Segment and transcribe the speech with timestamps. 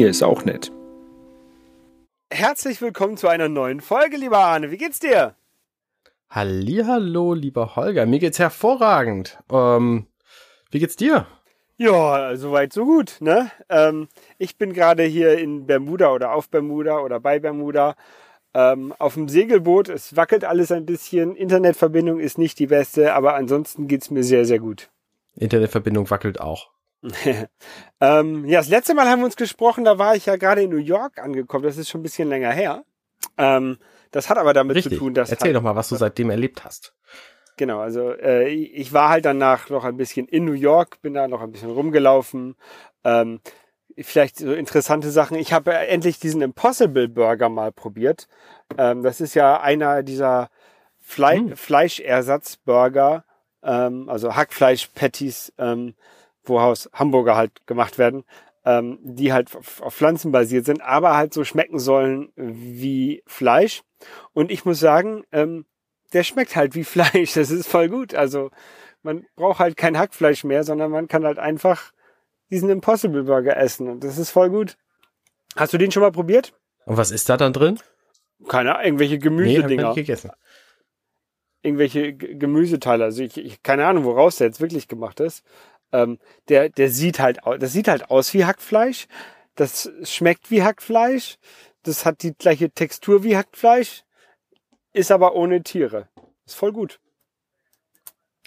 [0.00, 0.72] Daniel ist auch nett.
[2.32, 4.70] Herzlich willkommen zu einer neuen Folge, lieber Arne.
[4.70, 5.34] Wie geht's dir?
[6.30, 8.06] Hallo, lieber Holger.
[8.06, 9.38] Mir geht's hervorragend.
[9.52, 10.06] Ähm,
[10.70, 11.26] wie geht's dir?
[11.76, 13.18] Ja, soweit so gut.
[13.20, 13.50] Ne?
[13.68, 14.08] Ähm,
[14.38, 17.94] ich bin gerade hier in Bermuda oder auf Bermuda oder bei Bermuda
[18.54, 19.90] ähm, auf dem Segelboot.
[19.90, 21.36] Es wackelt alles ein bisschen.
[21.36, 24.88] Internetverbindung ist nicht die beste, aber ansonsten geht's mir sehr, sehr gut.
[25.36, 26.70] Internetverbindung wackelt auch.
[28.00, 30.70] ähm, ja, das letzte Mal haben wir uns gesprochen, da war ich ja gerade in
[30.70, 31.64] New York angekommen.
[31.64, 32.84] Das ist schon ein bisschen länger her.
[33.38, 33.78] Ähm,
[34.10, 34.94] das hat aber damit Richtig.
[34.94, 35.30] zu tun, dass.
[35.30, 36.94] Erzähl halt, doch mal, was du seitdem erlebt hast.
[37.56, 41.28] Genau, also äh, ich war halt danach noch ein bisschen in New York, bin da
[41.28, 42.56] noch ein bisschen rumgelaufen.
[43.04, 43.40] Ähm,
[43.98, 45.36] vielleicht so interessante Sachen.
[45.36, 48.28] Ich habe endlich diesen Impossible Burger mal probiert.
[48.78, 50.50] Ähm, das ist ja einer dieser
[51.00, 51.56] Fle Hm.
[51.56, 53.24] Fleischersatzburger,
[53.62, 55.94] ähm, also Hackfleisch-Patties, ähm,
[56.44, 58.24] wo aus Hamburger halt gemacht werden,
[58.64, 63.82] ähm, die halt auf, Pflanzen basiert sind, aber halt so schmecken sollen wie Fleisch.
[64.32, 65.66] Und ich muss sagen, ähm,
[66.12, 67.34] der schmeckt halt wie Fleisch.
[67.34, 68.14] Das ist voll gut.
[68.14, 68.50] Also
[69.02, 71.92] man braucht halt kein Hackfleisch mehr, sondern man kann halt einfach
[72.50, 74.76] diesen Impossible Burger essen und das ist voll gut.
[75.56, 76.52] Hast du den schon mal probiert?
[76.84, 77.78] Und was ist da dann drin?
[78.48, 80.30] Keine Ahnung, irgendwelche Nee, hab ich Gemüsedinger, nicht gegessen.
[81.62, 83.04] irgendwelche G- Gemüseteile.
[83.04, 85.44] Also ich, ich keine Ahnung, woraus der jetzt wirklich gemacht ist.
[85.92, 89.06] Ähm, der, der sieht halt aus, das sieht halt aus wie Hackfleisch.
[89.56, 91.36] Das schmeckt wie Hackfleisch.
[91.82, 94.04] Das hat die gleiche Textur wie Hackfleisch,
[94.92, 96.08] ist aber ohne Tiere.
[96.44, 97.00] Ist voll gut.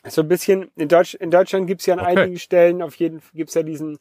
[0.05, 2.09] So ein bisschen, in, Deutsch, in Deutschland gibt's ja an Okay.
[2.09, 3.97] einigen Stellen, auf jeden Fall gibt's ja diesen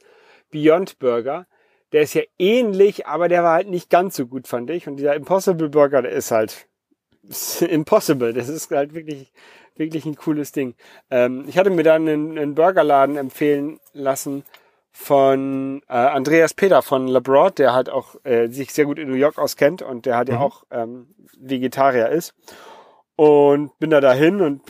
[0.50, 1.46] Beyond Burger.
[1.92, 4.88] Der ist ja ähnlich, aber der war halt nicht ganz so gut, fand ich.
[4.88, 6.68] Und dieser Impossible Burger, der ist halt
[7.22, 8.32] ist impossible.
[8.32, 9.32] Das ist halt wirklich,
[9.76, 10.74] wirklich ein cooles Ding.
[11.10, 14.44] Ähm, ich hatte mir dann einen, einen Burgerladen empfehlen lassen
[14.90, 19.16] von äh, Andreas Peter von Labroad, der halt auch äh, sich sehr gut in New
[19.16, 20.42] York auskennt und der halt ja Mhm.
[20.42, 22.34] auch ähm, Vegetarier ist.
[23.16, 24.62] Und bin da dahin und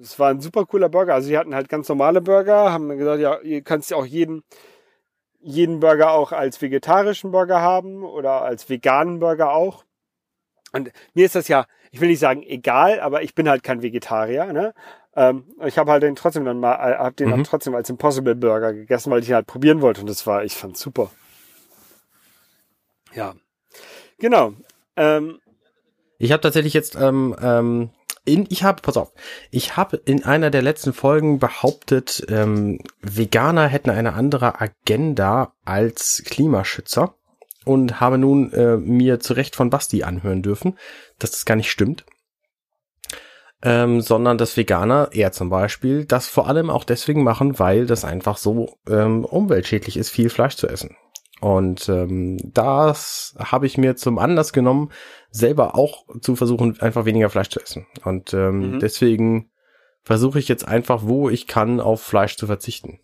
[0.00, 1.14] es war ein super cooler Burger.
[1.14, 4.06] Also die hatten halt ganz normale Burger, haben mir gesagt, ja, ihr kannst ja auch
[4.06, 4.44] jeden
[5.42, 9.84] jeden Burger auch als vegetarischen Burger haben oder als veganen Burger auch.
[10.72, 13.82] Und mir ist das ja, ich will nicht sagen egal, aber ich bin halt kein
[13.82, 14.52] Vegetarier.
[14.52, 14.74] Ne?
[15.16, 17.44] Ähm, ich habe halt den trotzdem dann mal, äh, hab den dann Mhm.
[17.44, 20.00] trotzdem als Impossible Burger gegessen, weil ich ihn halt probieren wollte.
[20.00, 21.10] Und das war, ich fand's super.
[23.12, 23.34] Ja,
[24.18, 24.52] genau.
[24.96, 25.40] Ähm,
[26.18, 27.90] Ich habe tatsächlich jetzt, ähm, ähm,
[28.26, 29.12] in, ich habe, pass auf,
[29.50, 36.22] ich habe in einer der letzten Folgen behauptet, ähm, Veganer hätten eine andere Agenda als
[36.26, 37.14] Klimaschützer
[37.64, 40.78] und habe nun äh, mir zu Recht von Basti anhören dürfen,
[41.18, 42.04] dass das gar nicht stimmt.
[43.62, 48.06] Ähm, sondern dass Veganer, er zum Beispiel, das vor allem auch deswegen machen, weil das
[48.06, 50.96] einfach so ähm, umweltschädlich ist, viel Fleisch zu essen.
[51.42, 54.90] Und ähm, das habe ich mir zum Anlass genommen,
[55.30, 57.86] selber auch zu versuchen, einfach weniger Fleisch zu essen.
[58.04, 58.78] Und ähm, Mhm.
[58.80, 59.50] deswegen
[60.02, 63.00] versuche ich jetzt einfach, wo ich kann, auf Fleisch zu verzichten.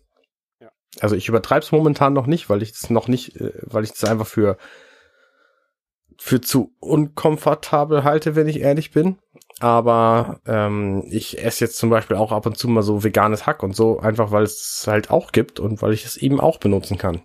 [0.97, 1.03] Ja.
[1.03, 3.91] Also ich übertreibe es momentan noch nicht, weil ich es noch nicht, äh, weil ich
[3.91, 4.57] es einfach für
[6.19, 9.19] für zu unkomfortabel halte, wenn ich ehrlich bin.
[9.59, 13.61] Aber ähm, ich esse jetzt zum Beispiel auch ab und zu mal so veganes Hack
[13.61, 16.97] und so, einfach weil es halt auch gibt und weil ich es eben auch benutzen
[16.97, 17.21] kann.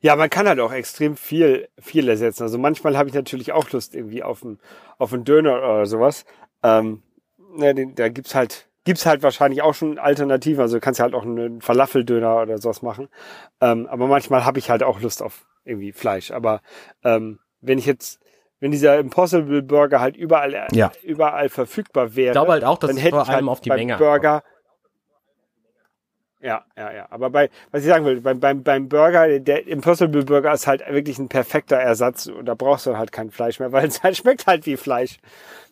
[0.00, 2.44] Ja, man kann halt auch extrem viel, viel ersetzen.
[2.44, 4.58] Also manchmal habe ich natürlich auch Lust irgendwie auf einen,
[4.98, 6.24] auf einen Döner oder sowas.
[6.62, 7.02] Ähm,
[7.56, 10.60] ne, den, da gibt's halt, gibt's halt wahrscheinlich auch schon Alternativen.
[10.60, 13.08] Also du kannst ja halt auch einen Falafeldöner oder sowas machen.
[13.60, 16.32] Ähm, aber manchmal habe ich halt auch Lust auf irgendwie Fleisch.
[16.32, 16.60] Aber
[17.04, 18.18] ähm, wenn ich jetzt,
[18.58, 20.90] wenn dieser Impossible Burger halt überall, Ja.
[21.04, 23.48] überall verfügbar wäre, Ich glaube halt auch, dass dann es hätte vor ich halt allem
[23.48, 24.42] auf die Menge Burger.
[26.42, 27.06] Ja, ja, ja.
[27.10, 30.82] Aber bei, was ich sagen will, beim, beim, beim Burger, der Impossible Burger ist halt
[30.88, 32.26] wirklich ein perfekter Ersatz.
[32.28, 35.18] Und da brauchst du halt kein Fleisch mehr, weil es halt schmeckt halt wie Fleisch.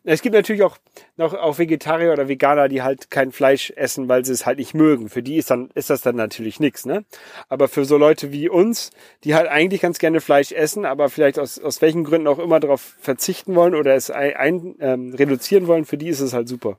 [0.04, 0.76] Es gibt natürlich auch
[1.16, 4.74] noch auch Vegetarier oder Veganer, die halt kein Fleisch essen, weil sie es halt nicht
[4.74, 5.08] mögen.
[5.08, 7.04] Für die ist dann ist das dann natürlich nichts, ne?
[7.48, 8.90] Aber für so Leute wie uns,
[9.24, 12.60] die halt eigentlich ganz gerne Fleisch essen, aber vielleicht aus aus welchen Gründen auch immer
[12.60, 16.48] darauf verzichten wollen oder es ein, ein ähm, reduzieren wollen, für die ist es halt
[16.48, 16.78] super.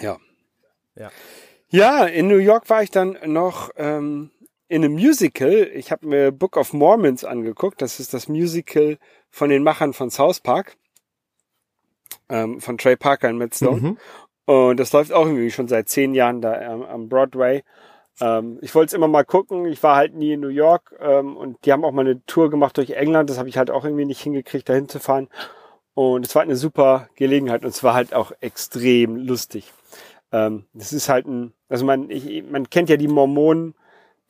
[0.00, 0.18] Ja.
[0.96, 1.10] Ja.
[1.68, 4.30] Ja, in New York war ich dann noch ähm,
[4.68, 5.70] in einem Musical.
[5.74, 7.82] Ich habe mir Book of Mormons angeguckt.
[7.82, 8.98] Das ist das Musical
[9.30, 10.76] von den Machern von South Park.
[12.28, 13.80] Ähm, von Trey Parker und Matt Stone.
[13.80, 13.98] Mhm.
[14.46, 17.64] Und das läuft auch irgendwie schon seit zehn Jahren da ähm, am Broadway.
[18.20, 19.66] Ähm, ich wollte es immer mal gucken.
[19.66, 22.50] Ich war halt nie in New York ähm, und die haben auch mal eine Tour
[22.50, 23.30] gemacht durch England.
[23.30, 25.28] Das habe ich halt auch irgendwie nicht hingekriegt, dahin zu fahren.
[25.94, 29.72] Und es war halt eine super Gelegenheit und es war halt auch extrem lustig.
[30.34, 33.76] Ähm, das ist halt ein, also man, ich, man kennt ja die Mormonen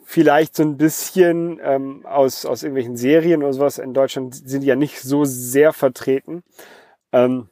[0.04, 3.78] vielleicht so ein bisschen ähm, aus, aus irgendwelchen Serien oder sowas.
[3.78, 6.42] In Deutschland sind die ja nicht so sehr vertreten.
[7.10, 7.48] Ähm,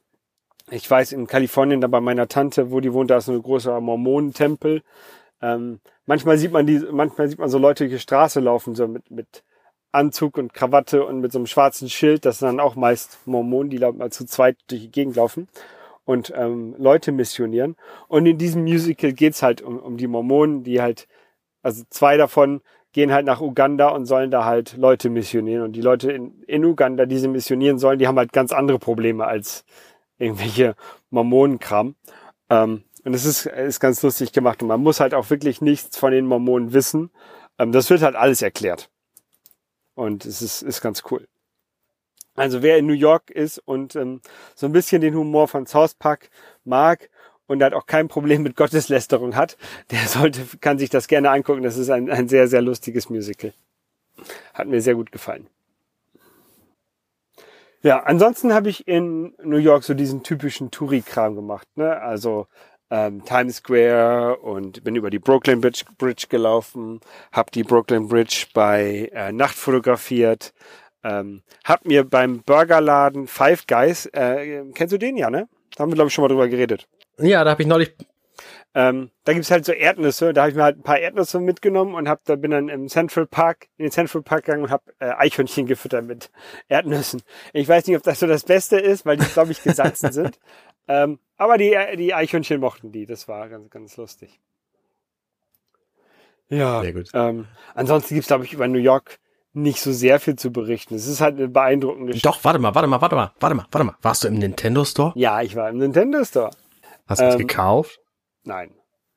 [0.70, 3.80] ich weiß, in Kalifornien, da bei meiner Tante, wo die wohnt, da ist ein großer
[3.80, 4.82] Mormonentempel.
[5.40, 8.86] Ähm, manchmal sieht man die, manchmal sieht man so Leute durch die Straße laufen, so
[8.86, 9.44] mit, mit
[9.92, 12.26] Anzug und Krawatte und mit so einem schwarzen Schild.
[12.26, 15.48] Das sind dann auch meist Mormonen, die mal zu zweit durch die Gegend laufen
[16.12, 17.76] und ähm, Leute missionieren.
[18.08, 21.08] Und in diesem Musical geht's halt um, um die Mormonen, die halt,
[21.62, 22.60] also zwei davon
[22.92, 25.64] gehen halt nach Uganda und sollen da halt Leute missionieren.
[25.64, 28.78] Und die Leute in, in Uganda, die sie missionieren sollen, die haben halt ganz andere
[28.78, 29.64] Probleme als
[30.18, 30.76] irgendwelche
[31.10, 31.94] Mormonenkram.
[32.50, 34.62] Ähm, und es ist, ist ganz lustig gemacht.
[34.62, 37.10] Und man muss halt auch wirklich nichts von den Mormonen wissen.
[37.58, 38.90] Ähm, das wird halt alles erklärt.
[39.94, 41.26] Und es ist, ist ganz cool.
[42.34, 44.20] Also wer in New York ist und ähm,
[44.54, 46.30] so ein bisschen den Humor von South Park
[46.64, 47.10] mag
[47.46, 49.56] und halt auch kein Problem mit Gotteslästerung hat,
[49.90, 51.62] der sollte, kann sich das gerne angucken.
[51.62, 53.52] Das ist ein, ein sehr, sehr lustiges Musical.
[54.54, 55.46] Hat mir sehr gut gefallen.
[57.82, 61.66] Ja, ansonsten habe ich in New York so diesen typischen Touri-Kram gemacht.
[61.74, 62.00] Ne?
[62.00, 62.46] Also
[62.90, 67.00] ähm, Times Square und bin über die Brooklyn Bridge, Bridge gelaufen,
[67.32, 70.54] habe die Brooklyn Bridge bei äh, Nacht fotografiert,
[71.04, 75.48] ähm, hab mir beim Burgerladen Five Guys, äh, kennst du den ja, ne?
[75.74, 76.88] Da haben wir, glaube ich, schon mal drüber geredet.
[77.18, 77.94] Ja, da habe ich neulich.
[78.74, 80.32] Ähm, da gibt's halt so Erdnüsse.
[80.32, 82.88] Da habe ich mir halt ein paar Erdnüsse mitgenommen und hab, da bin dann im
[82.88, 86.30] Central Park, in den Central Park gegangen und habe äh, Eichhörnchen gefüttert mit
[86.68, 87.22] Erdnüssen.
[87.52, 90.38] Ich weiß nicht, ob das so das Beste ist, weil die, glaube ich, gesalzen sind.
[90.88, 93.04] Ähm, aber die, die Eichhörnchen mochten die.
[93.04, 94.40] Das war ganz, ganz lustig.
[96.48, 96.82] Ja.
[96.82, 97.10] Sehr gut.
[97.14, 99.18] Ähm, ansonsten gibt's glaube ich, über New York
[99.52, 100.94] nicht so sehr viel zu berichten.
[100.94, 103.84] Es ist halt eine beeindruckende Doch, warte mal, warte mal, warte mal, warte mal, warte
[103.84, 103.96] mal.
[104.00, 105.12] Warst du im Nintendo Store?
[105.14, 106.50] Ja, ich war im Nintendo Store.
[107.06, 108.00] Hast du ähm, es gekauft?
[108.44, 108.72] Nein.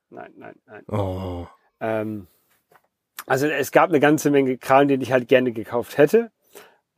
[0.09, 0.83] Nein, nein, nein.
[0.87, 1.47] Oh.
[1.79, 2.27] Ähm,
[3.25, 6.31] also es gab eine ganze Menge Kram, den ich halt gerne gekauft hätte.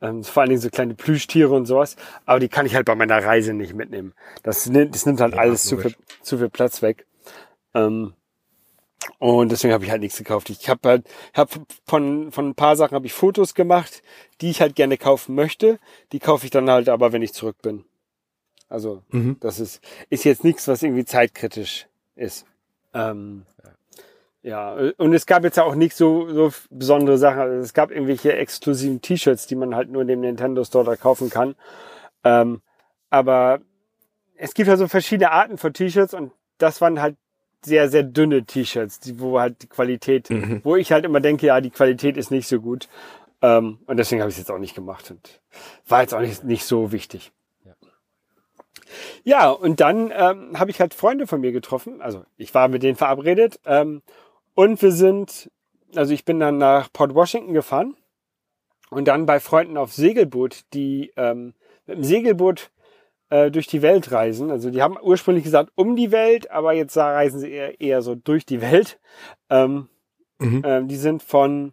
[0.00, 1.96] Ähm, vor allen Dingen so kleine Plüschtiere und sowas.
[2.26, 4.14] Aber die kann ich halt bei meiner Reise nicht mitnehmen.
[4.42, 7.06] Das, nimmt, das nimmt halt ja, alles zu viel, zu viel Platz weg.
[7.74, 8.14] Ähm,
[9.18, 10.50] und deswegen habe ich halt nichts gekauft.
[10.50, 11.50] Ich habe halt hab
[11.86, 14.02] von von ein paar Sachen habe ich Fotos gemacht,
[14.40, 15.78] die ich halt gerne kaufen möchte.
[16.12, 17.84] Die kaufe ich dann halt aber, wenn ich zurück bin.
[18.68, 19.36] Also mhm.
[19.40, 19.80] das ist
[20.10, 21.86] ist jetzt nichts, was irgendwie zeitkritisch
[22.16, 22.44] ist.
[22.92, 23.44] Ähm,
[24.42, 27.40] ja, und es gab jetzt ja auch nicht so so besondere Sachen.
[27.40, 30.96] Also es gab irgendwelche exklusiven T-Shirts, die man halt nur in dem Nintendo Store da
[30.96, 31.54] kaufen kann.
[32.24, 32.62] Ähm,
[33.10, 33.60] aber
[34.36, 37.16] es gibt halt so verschiedene Arten von T-Shirts und das waren halt
[37.64, 40.60] sehr, sehr dünne T-Shirts, die, wo halt die Qualität, mhm.
[40.64, 42.88] wo ich halt immer denke, ja, die Qualität ist nicht so gut.
[43.42, 45.40] Ähm, und deswegen habe ich es jetzt auch nicht gemacht und
[45.86, 47.32] war jetzt auch nicht, nicht so wichtig.
[47.64, 47.72] Ja,
[49.24, 52.00] ja und dann ähm, habe ich halt Freunde von mir getroffen.
[52.00, 53.60] Also ich war mit denen verabredet.
[53.64, 54.02] Ähm,
[54.54, 55.50] und wir sind,
[55.94, 57.96] also ich bin dann nach Port Washington gefahren
[58.90, 61.54] und dann bei Freunden auf Segelboot, die ähm,
[61.86, 62.70] mit dem Segelboot
[63.30, 64.50] äh, durch die Welt reisen.
[64.50, 68.14] Also die haben ursprünglich gesagt um die Welt, aber jetzt reisen sie eher, eher so
[68.14, 68.98] durch die Welt.
[69.50, 69.88] Ähm,
[70.38, 70.62] mhm.
[70.64, 71.72] ähm, die sind von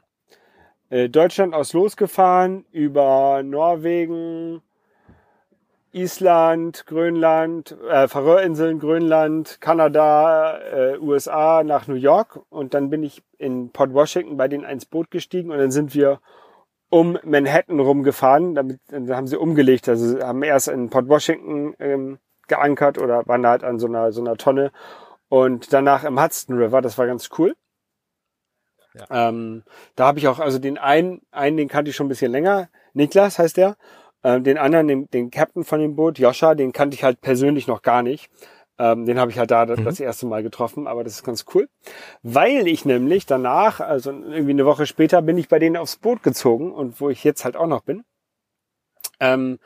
[0.89, 4.61] äh, Deutschland aus losgefahren über Norwegen,
[5.91, 13.23] Island, Grönland, äh, Färöerinseln, Grönland, Kanada, äh, USA nach New York und dann bin ich
[13.37, 16.19] in Port Washington bei denen ins Boot gestiegen und dann sind wir
[16.95, 18.55] um Manhattan rumgefahren.
[18.55, 19.89] Damit dann haben sie umgelegt.
[19.89, 24.21] Also haben erst in Port Washington ähm, geankert oder waren halt an so einer, so
[24.21, 24.71] einer Tonne.
[25.27, 26.81] Und danach im Hudson River.
[26.81, 27.53] Das war ganz cool.
[28.93, 29.27] Ja.
[29.29, 29.63] Ähm,
[29.97, 32.69] da habe ich auch, also den einen, einen, den kannte ich schon ein bisschen länger.
[32.93, 33.75] Niklas heißt der.
[34.23, 37.67] Ähm, den anderen, den, den Captain von dem Boot, Joscha, den kannte ich halt persönlich
[37.67, 38.29] noch gar nicht.
[38.77, 39.85] Ähm, den habe ich halt da mhm.
[39.85, 41.69] das erste Mal getroffen, aber das ist ganz cool.
[42.23, 46.23] Weil ich nämlich danach, also irgendwie eine Woche später, bin ich bei denen aufs Boot
[46.23, 48.03] gezogen und wo ich jetzt halt auch noch bin.
[49.19, 49.59] Ähm,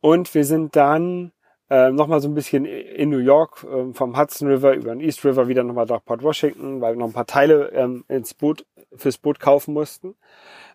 [0.00, 1.32] und wir sind dann
[1.68, 5.24] äh, nochmal so ein bisschen in New York äh, vom Hudson River über den East
[5.24, 8.64] River wieder nochmal nach Port Washington, weil wir noch ein paar Teile ähm, ins Boot,
[8.94, 10.14] fürs Boot kaufen mussten.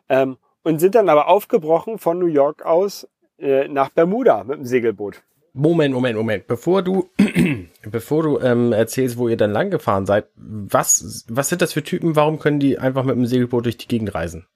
[0.10, 3.08] Ähm, und sind dann aber aufgebrochen von New York aus
[3.40, 5.24] äh, nach Bermuda mit dem Segelboot.
[5.54, 6.48] Moment, Moment, Moment.
[6.48, 7.10] Bevor du,
[7.84, 11.84] bevor du ähm, erzählst, wo ihr dann lang gefahren seid, was, was sind das für
[11.84, 12.16] Typen?
[12.16, 14.48] Warum können die einfach mit dem Segelboot durch die Gegend reisen?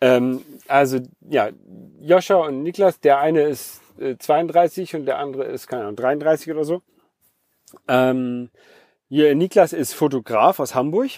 [0.00, 1.50] Ähm, also ja,
[2.00, 6.52] Joscha und Niklas, der eine ist äh, 32 und der andere ist keine Ahnung 33
[6.52, 6.82] oder so.
[7.88, 8.50] Ähm,
[9.08, 11.10] hier, Niklas ist Fotograf aus Hamburg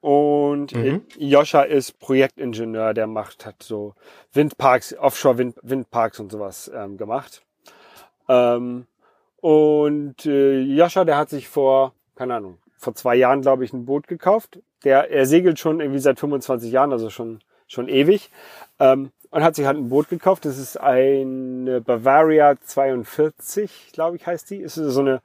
[0.00, 1.02] und mhm.
[1.18, 3.94] Joscha ist Projektingenieur, der macht hat so
[4.32, 7.42] Windparks, Offshore -Wind Windparks und sowas ähm, gemacht.
[8.28, 8.86] Ähm,
[9.40, 13.84] und äh, Joscha, der hat sich vor, keine Ahnung, vor zwei Jahren, glaube ich, ein
[13.84, 14.60] Boot gekauft.
[14.84, 18.30] der, er segelt schon irgendwie seit 25 Jahren, also schon, schon ewig.
[18.78, 20.44] Ähm, und hat sich halt ein Boot gekauft.
[20.44, 24.58] Das ist eine Bavaria 42, glaube ich, heißt die.
[24.58, 25.22] Ist so eine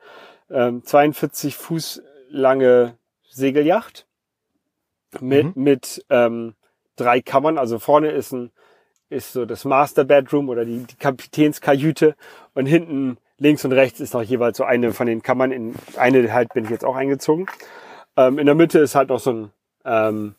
[0.50, 2.98] ähm, 42 Fuß lange
[3.30, 4.08] Segelyacht
[5.20, 5.64] mit, mhm.
[5.64, 6.56] mit ähm,
[6.96, 7.60] drei Kammern.
[7.60, 8.52] Also vorne ist ein
[9.10, 12.16] ist so das Master Bedroom oder die, die Kapitänskajüte
[12.54, 15.52] und hinten links und rechts ist noch jeweils so eine von den Kammern.
[15.52, 17.48] In eine halt bin ich jetzt auch eingezogen.
[18.18, 19.52] Ähm, in der Mitte ist halt noch so ein
[19.86, 20.36] ähm,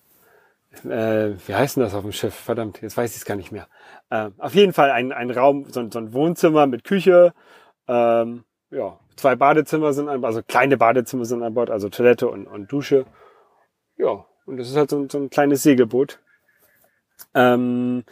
[0.85, 2.35] äh, wie heißt denn das auf dem Schiff?
[2.35, 3.67] Verdammt, jetzt weiß ich es gar nicht mehr.
[4.11, 7.35] Ähm, auf jeden Fall ein, ein Raum, so, so ein Wohnzimmer mit Küche,
[7.89, 12.47] ähm, ja, zwei Badezimmer sind an, also kleine Badezimmer sind an Bord, also Toilette und,
[12.47, 13.05] und Dusche.
[13.97, 16.21] Ja, und das ist halt so, so ein kleines Segelboot.
[17.35, 18.05] Ähm,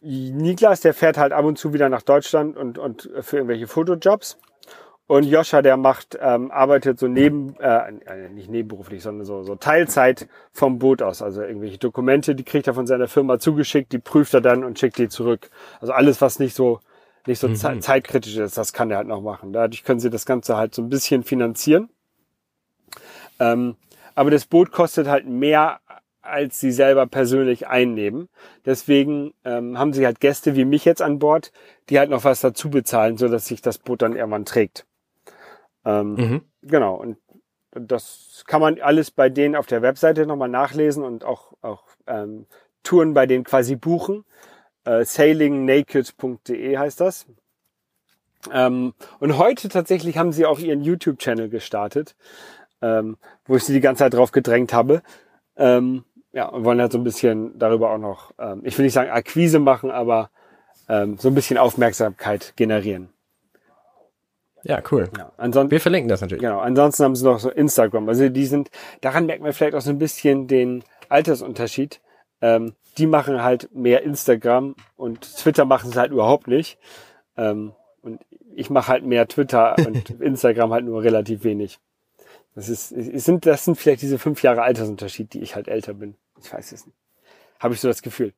[0.00, 4.38] Niklas, der fährt halt ab und zu wieder nach Deutschland und, und für irgendwelche Fotojobs.
[5.08, 9.54] Und Joscha, der macht, ähm, arbeitet so neben, äh, äh, nicht nebenberuflich, sondern so, so
[9.54, 11.22] Teilzeit vom Boot aus.
[11.22, 14.78] Also irgendwelche Dokumente, die kriegt er von seiner Firma zugeschickt, die prüft er dann und
[14.78, 15.48] schickt die zurück.
[15.80, 16.80] Also alles, was nicht so,
[17.26, 17.80] nicht so mhm.
[17.80, 19.54] zeitkritisch ist, das kann er halt noch machen.
[19.54, 21.88] Dadurch können sie das Ganze halt so ein bisschen finanzieren.
[23.40, 23.76] Ähm,
[24.14, 25.80] aber das Boot kostet halt mehr,
[26.22, 28.28] als sie selber persönlich einnehmen.
[28.64, 31.52] Deswegen ähm, haben sie halt Gäste wie mich jetzt an Bord,
[31.88, 34.86] die halt noch was dazu bezahlen, so dass sich das Boot dann irgendwann trägt.
[35.84, 36.42] Ähm, mhm.
[36.62, 37.16] Genau, und
[37.72, 42.46] das kann man alles bei denen auf der Webseite nochmal nachlesen und auch, auch ähm,
[42.82, 44.24] Touren bei denen quasi buchen.
[44.84, 47.26] Äh, sailingnaked.de heißt das.
[48.52, 52.14] Ähm, und heute tatsächlich haben sie auch ihren YouTube-Channel gestartet,
[52.80, 55.02] ähm, wo ich sie die ganze Zeit drauf gedrängt habe.
[55.58, 58.94] Ähm, ja, und wollen halt so ein bisschen darüber auch noch, ähm, ich will nicht
[58.94, 60.30] sagen Akquise machen, aber
[60.88, 63.10] ähm, so ein bisschen Aufmerksamkeit generieren.
[64.64, 65.08] Ja, cool.
[65.16, 66.42] Ja, ansonsten, Wir verlinken das natürlich.
[66.42, 66.58] Genau.
[66.58, 68.08] Ansonsten haben sie noch so Instagram.
[68.08, 72.00] Also die sind, daran merkt man vielleicht auch so ein bisschen den Altersunterschied.
[72.40, 76.78] Ähm, die machen halt mehr Instagram und Twitter machen sie halt überhaupt nicht.
[77.36, 77.72] Ähm,
[78.02, 78.20] und
[78.54, 81.78] ich mache halt mehr Twitter und Instagram halt nur relativ wenig.
[82.58, 86.16] Das ist, sind, das sind vielleicht diese fünf Jahre Altersunterschied, die ich halt älter bin.
[86.42, 86.98] Ich weiß es nicht.
[87.60, 88.32] Habe ich so das Gefühl.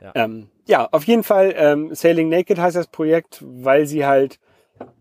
[0.00, 4.40] Ja, ähm, ja auf jeden Fall, ähm, Sailing Naked heißt das Projekt, weil sie halt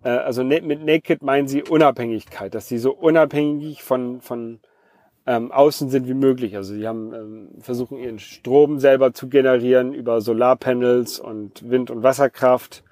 [0.04, 4.60] äh, also mit Naked meinen sie Unabhängigkeit, dass sie so unabhängig von, von
[5.26, 6.58] ähm, außen sind wie möglich.
[6.58, 12.04] Also sie haben ähm, versuchen ihren Strom selber zu generieren über Solarpanels und Wind- und
[12.04, 12.84] Wasserkraft.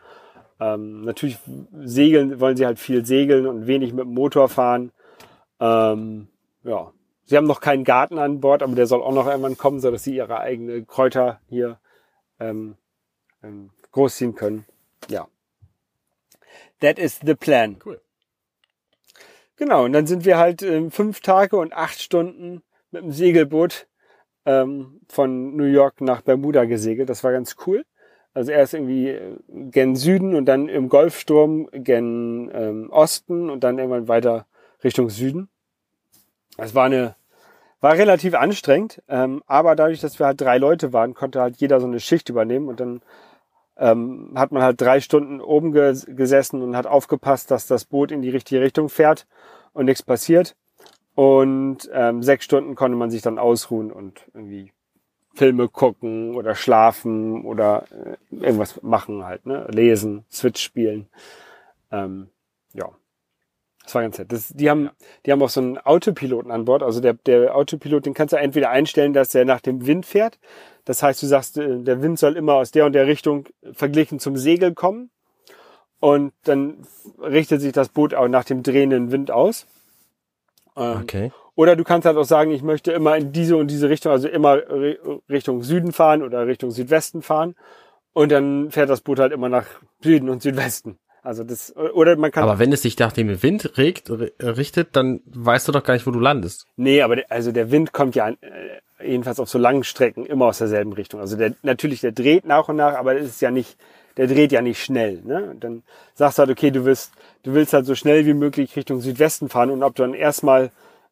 [0.61, 1.39] Ähm, natürlich
[1.73, 4.91] segeln wollen sie halt viel segeln und wenig mit dem Motor fahren.
[5.59, 6.27] Ähm,
[6.63, 6.93] ja,
[7.25, 9.89] sie haben noch keinen Garten an Bord, aber der soll auch noch irgendwann kommen, so
[9.89, 11.79] dass sie ihre eigene Kräuter hier
[12.39, 12.75] ähm,
[13.41, 14.65] ähm, großziehen können.
[15.09, 15.27] Ja.
[16.79, 17.77] That is the plan.
[17.83, 17.99] Cool.
[19.55, 23.87] Genau, und dann sind wir halt ähm, fünf Tage und acht Stunden mit dem Segelboot
[24.45, 27.09] ähm, von New York nach Bermuda gesegelt.
[27.09, 27.83] Das war ganz cool.
[28.33, 33.77] Also erst irgendwie äh, gen Süden und dann im Golfstrom gen ähm, Osten und dann
[33.77, 34.45] irgendwann weiter
[34.83, 35.49] Richtung Süden.
[36.57, 37.15] Es war eine,
[37.81, 41.79] war relativ anstrengend, ähm, aber dadurch, dass wir halt drei Leute waren, konnte halt jeder
[41.79, 43.01] so eine Schicht übernehmen und dann
[43.77, 48.11] ähm, hat man halt drei Stunden oben ges gesessen und hat aufgepasst, dass das Boot
[48.11, 49.27] in die richtige Richtung fährt
[49.73, 50.55] und nichts passiert.
[51.15, 54.71] Und ähm, sechs Stunden konnte man sich dann ausruhen und irgendwie
[55.33, 59.67] Filme gucken oder schlafen oder äh, irgendwas machen halt, ne?
[59.71, 61.07] Lesen, Switch spielen.
[61.91, 62.29] Ähm,
[62.73, 62.89] ja.
[63.83, 64.31] Das war ganz nett.
[64.31, 64.89] Das, die haben,
[65.25, 66.83] die haben auch so einen Autopiloten an Bord.
[66.83, 70.39] Also der, der Autopilot, den kannst du entweder einstellen, dass er nach dem Wind fährt.
[70.85, 74.19] Das heißt, du sagst, äh, der Wind soll immer aus der und der Richtung verglichen
[74.19, 75.09] zum Segel kommen.
[75.99, 76.85] Und dann
[77.19, 79.67] richtet sich das Boot auch nach dem drehenden Wind aus.
[80.75, 81.31] Ähm, okay.
[81.55, 84.27] Oder du kannst halt auch sagen, ich möchte immer in diese und diese Richtung, also
[84.27, 84.59] immer
[85.29, 87.55] Richtung Süden fahren oder Richtung Südwesten fahren.
[88.13, 89.65] Und dann fährt das Boot halt immer nach
[90.01, 90.97] Süden und Südwesten.
[91.23, 92.43] Also das, oder man kann.
[92.43, 96.07] Aber wenn es sich nach dem Wind regt, richtet, dann weißt du doch gar nicht,
[96.07, 96.65] wo du landest.
[96.77, 98.35] Nee, aber der, also der Wind kommt ja äh,
[99.03, 101.19] jedenfalls auf so langen Strecken immer aus derselben Richtung.
[101.19, 103.77] Also der, natürlich, der dreht nach und nach, aber es ist ja nicht,
[104.17, 105.21] der dreht ja nicht schnell.
[105.23, 105.51] Ne?
[105.51, 105.83] Und dann
[106.15, 107.11] sagst du halt, okay, du willst,
[107.43, 110.71] du willst halt so schnell wie möglich Richtung Südwesten fahren und ob du dann erstmal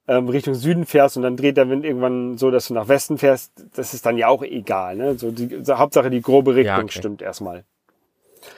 [0.09, 3.19] ähm, Richtung Süden fährst und dann dreht der Wind irgendwann so, dass du nach Westen
[3.19, 4.95] fährst, das ist dann ja auch egal.
[4.95, 5.15] Ne?
[5.19, 6.97] So die, so Hauptsache die grobe Richtung ja, okay.
[6.97, 7.63] stimmt erstmal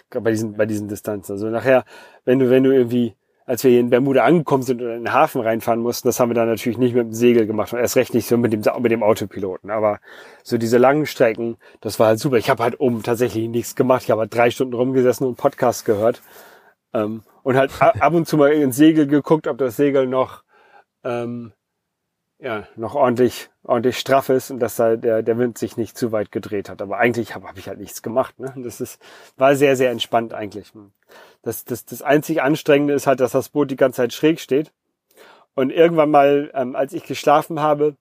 [0.09, 1.33] bei diesen, bei diesen Distanzen.
[1.33, 1.83] Also nachher,
[2.23, 3.15] wenn du, wenn du irgendwie,
[3.45, 6.29] als wir hier in Bermuda angekommen sind oder in den Hafen reinfahren mussten, das haben
[6.29, 8.61] wir dann natürlich nicht mit dem Segel gemacht und erst recht nicht so mit dem,
[8.81, 9.71] mit dem Autopiloten.
[9.71, 9.99] Aber
[10.43, 12.37] so diese langen Strecken, das war halt super.
[12.37, 14.03] Ich habe halt oben tatsächlich nichts gemacht.
[14.03, 16.21] Ich habe halt drei Stunden rumgesessen und Podcast gehört.
[16.93, 20.43] Ähm, und halt ab und zu mal ins Segel geguckt, ob das Segel noch,
[21.03, 21.53] ähm,
[22.41, 26.11] ja, noch ordentlich, ordentlich straff ist und dass da der, der Wind sich nicht zu
[26.11, 26.81] weit gedreht hat.
[26.81, 28.39] Aber eigentlich habe hab ich halt nichts gemacht.
[28.39, 28.51] Ne?
[28.57, 28.99] Das ist,
[29.37, 30.73] war sehr, sehr entspannt eigentlich.
[31.43, 34.73] Das, das, das einzig Anstrengende ist halt, dass das Boot die ganze Zeit schräg steht.
[35.53, 37.95] Und irgendwann mal, ähm, als ich geschlafen habe,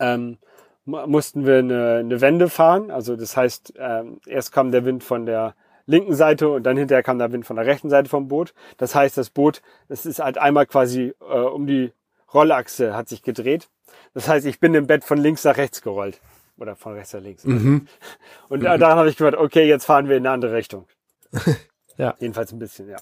[0.00, 0.36] ähm,
[0.84, 2.90] mussten wir eine, eine Wende fahren.
[2.90, 5.54] Also das heißt, ähm, erst kam der Wind von der
[5.90, 8.54] linken Seite und dann hinterher kam der Wind von der rechten Seite vom Boot.
[8.76, 11.92] Das heißt, das Boot, das ist halt einmal quasi äh, um die
[12.32, 13.68] Rollachse hat sich gedreht.
[14.14, 16.20] Das heißt, ich bin im Bett von links nach rechts gerollt.
[16.58, 17.44] Oder von rechts nach links.
[17.44, 17.88] Mhm.
[18.48, 18.64] Und mhm.
[18.64, 20.86] daran habe ich gedacht, okay, jetzt fahren wir in eine andere Richtung.
[21.96, 22.14] ja.
[22.18, 22.98] Jedenfalls ein bisschen, ja.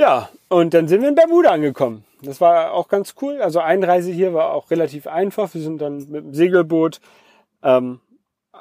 [0.00, 2.04] Ja, und dann sind wir in Bermuda angekommen.
[2.22, 3.42] Das war auch ganz cool.
[3.42, 5.52] Also Einreise hier war auch relativ einfach.
[5.54, 7.00] Wir sind dann mit dem Segelboot
[7.64, 8.00] ähm,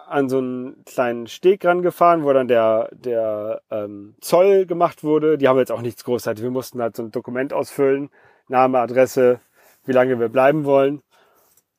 [0.07, 5.37] an so einen kleinen Steg rangefahren, wo dann der, der ähm, Zoll gemacht wurde.
[5.37, 6.43] Die haben jetzt auch nichts großartig.
[6.43, 8.09] Wir mussten halt so ein Dokument ausfüllen.
[8.47, 9.39] Name, Adresse,
[9.85, 11.01] wie lange wir bleiben wollen.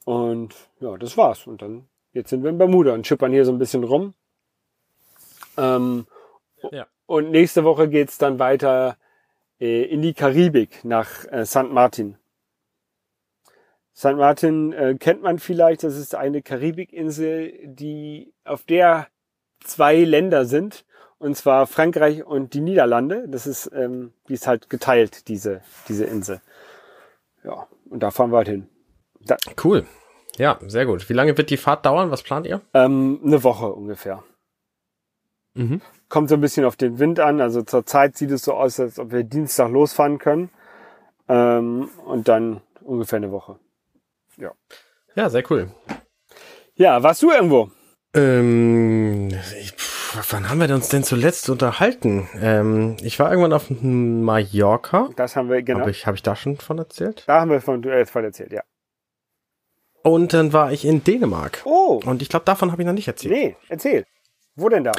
[0.05, 1.47] Und ja, das war's.
[1.47, 4.15] Und dann, jetzt sind wir in Bermuda und schippern hier so ein bisschen rum.
[5.57, 6.07] Ähm,
[6.71, 6.87] ja.
[7.07, 8.97] Und nächste Woche geht's dann weiter
[9.61, 11.71] äh, in die Karibik nach äh, St.
[11.71, 12.17] Martin.
[13.99, 14.15] St.
[14.15, 19.09] Martin äh, kennt man vielleicht, das ist eine Karibikinsel, die auf der
[19.65, 20.85] zwei Länder sind,
[21.19, 23.25] und zwar Frankreich und die Niederlande.
[23.27, 26.41] Das ist, ähm, die ist halt geteilt, diese, diese Insel.
[27.43, 28.69] Ja, und da fahren wir halt hin.
[29.27, 29.85] Da cool.
[30.37, 31.09] Ja, sehr gut.
[31.09, 32.13] Wie lange wird die Fahrt dauern?
[32.13, 32.61] Was plant ihr?
[32.75, 34.23] Ähm, eine Woche ungefähr.
[35.55, 35.81] Mhm.
[36.09, 37.41] Kommt so ein bisschen auf den Wind an.
[37.41, 40.51] Also zurzeit sieht es so aus, als ob wir Dienstag losfahren können.
[41.29, 43.59] Ähm, und dann ungefähr eine Woche.
[44.39, 44.53] Ja.
[45.15, 45.71] Ja, sehr cool.
[46.75, 47.71] Ja, warst du irgendwo?
[48.15, 49.29] Ähm,
[49.61, 52.29] ich, pff, wann haben wir uns denn zuletzt unterhalten?
[52.41, 55.11] Ähm, ich war irgendwann auf Mallorca.
[55.17, 55.81] Das haben wir, genau.
[55.81, 57.25] Habe ich, hab ich da schon von erzählt?
[57.27, 58.63] Da haben wir von, äh, von erzählt, ja.
[60.03, 61.63] Und dann war ich in Dänemark.
[61.65, 62.01] Oh.
[62.05, 63.35] Und ich glaube, davon habe ich noch nicht erzählt.
[63.35, 64.07] Nee, erzähl.
[64.55, 64.93] Wo denn da?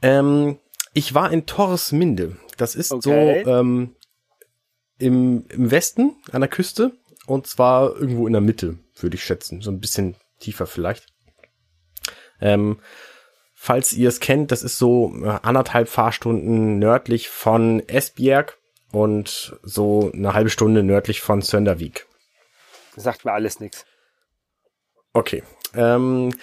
[0.00, 0.58] Ähm,
[0.94, 2.36] ich war in Torresminde.
[2.56, 3.42] Das ist okay.
[3.44, 3.96] so ähm,
[4.98, 6.92] im, im Westen an der Küste.
[7.26, 9.60] Und zwar irgendwo in der Mitte, würde ich schätzen.
[9.60, 11.06] So ein bisschen tiefer vielleicht.
[12.40, 12.80] Ähm,
[13.54, 18.58] falls ihr es kennt, das ist so äh, anderthalb Fahrstunden nördlich von Esbjerg
[18.92, 22.06] und so eine halbe Stunde nördlich von Söndervik.
[22.96, 23.84] Sagt mir alles nichts.
[25.12, 25.42] Okay.
[25.74, 26.34] Ähm,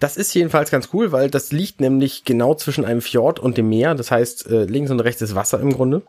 [0.00, 3.68] das ist jedenfalls ganz cool, weil das liegt nämlich genau zwischen einem Fjord und dem
[3.68, 3.94] Meer.
[3.94, 6.02] Das heißt, äh, links und rechts ist Wasser im Grunde.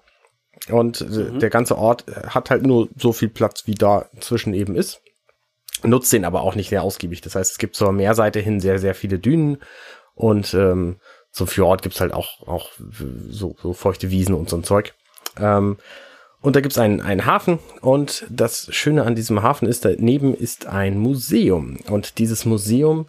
[0.69, 1.39] Und äh, mhm.
[1.39, 5.01] der ganze Ort hat halt nur so viel Platz, wie da zwischen eben ist.
[5.83, 7.21] Nutzt den aber auch nicht sehr ausgiebig.
[7.21, 9.57] Das heißt, es gibt zur Meerseite hin sehr, sehr viele Dünen
[10.13, 10.97] und ähm,
[11.31, 12.71] zum Fjord gibt's halt auch, auch
[13.29, 14.93] so, so feuchte Wiesen und so ein Zeug.
[15.37, 15.77] Ähm,
[16.41, 20.67] und da gibt's einen, einen Hafen und das Schöne an diesem Hafen ist, daneben ist
[20.67, 21.77] ein Museum.
[21.89, 23.07] Und dieses Museum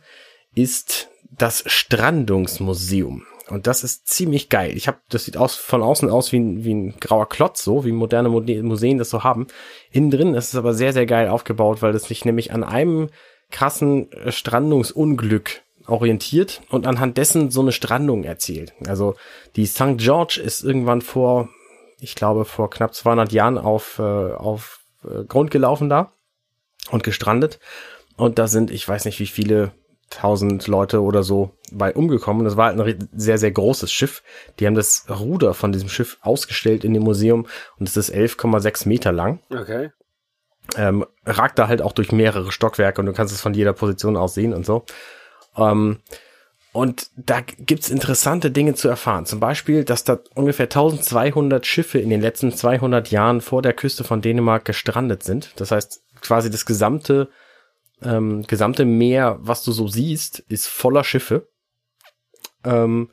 [0.55, 3.27] ist das Strandungsmuseum.
[3.49, 4.77] Und das ist ziemlich geil.
[4.77, 7.85] Ich habe, das sieht aus von außen aus wie ein, wie ein grauer Klotz, so
[7.85, 9.47] wie moderne Museen das so haben.
[9.93, 13.09] Innen drin ist es aber sehr, sehr geil aufgebaut, weil es sich nämlich an einem
[13.51, 18.75] krassen äh, Strandungsunglück orientiert und anhand dessen so eine Strandung erzählt.
[18.87, 19.15] Also
[19.55, 19.99] die St.
[19.99, 21.49] George ist irgendwann vor,
[22.01, 26.13] ich glaube, vor knapp 200 Jahren auf, äh, auf äh, Grund gelaufen da
[26.91, 27.61] und gestrandet.
[28.17, 29.73] Und da sind, ich weiß nicht wie viele
[30.11, 32.45] tausend Leute oder so bei umgekommen.
[32.45, 34.23] Das war halt ein sehr, sehr großes Schiff.
[34.59, 37.47] Die haben das Ruder von diesem Schiff ausgestellt in dem Museum
[37.79, 39.41] und es ist 11,6 Meter lang.
[39.51, 39.91] Okay.
[40.77, 44.17] Ähm, ragt da halt auch durch mehrere Stockwerke und du kannst es von jeder Position
[44.17, 44.85] aus sehen und so.
[45.57, 45.99] Ähm,
[46.73, 49.25] und da gibt's interessante Dinge zu erfahren.
[49.25, 54.05] Zum Beispiel, dass da ungefähr 1200 Schiffe in den letzten 200 Jahren vor der Küste
[54.05, 55.53] von Dänemark gestrandet sind.
[55.57, 57.29] Das heißt, quasi das gesamte
[58.03, 61.49] ähm, gesamte Meer, was du so siehst, ist voller Schiffe.
[62.65, 63.11] Ähm,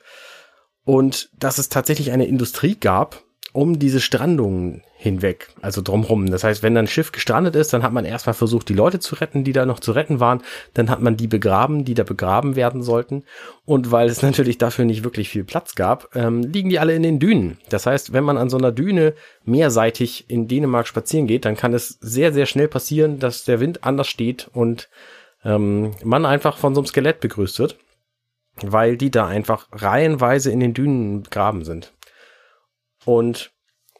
[0.84, 3.22] und dass es tatsächlich eine Industrie gab,
[3.54, 6.28] um diese Strandungen hinweg, also drumrum.
[6.28, 9.14] Das heißt, wenn ein Schiff gestrandet ist, dann hat man erstmal versucht, die Leute zu
[9.14, 10.42] retten, die da noch zu retten waren.
[10.74, 13.22] Dann hat man die begraben, die da begraben werden sollten.
[13.64, 17.04] Und weil es natürlich dafür nicht wirklich viel Platz gab, ähm, liegen die alle in
[17.04, 17.58] den Dünen.
[17.68, 19.14] Das heißt, wenn man an so einer Düne
[19.44, 23.84] mehrseitig in Dänemark spazieren geht, dann kann es sehr, sehr schnell passieren, dass der Wind
[23.84, 24.88] anders steht und
[25.44, 27.78] ähm, man einfach von so einem Skelett begrüßt wird,
[28.62, 31.92] weil die da einfach reihenweise in den Dünen begraben sind.
[33.04, 33.52] Und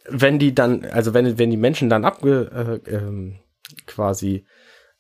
[0.09, 3.39] wenn die dann, also wenn, wenn die Menschen dann abge, äh, ähm,
[3.87, 4.45] quasi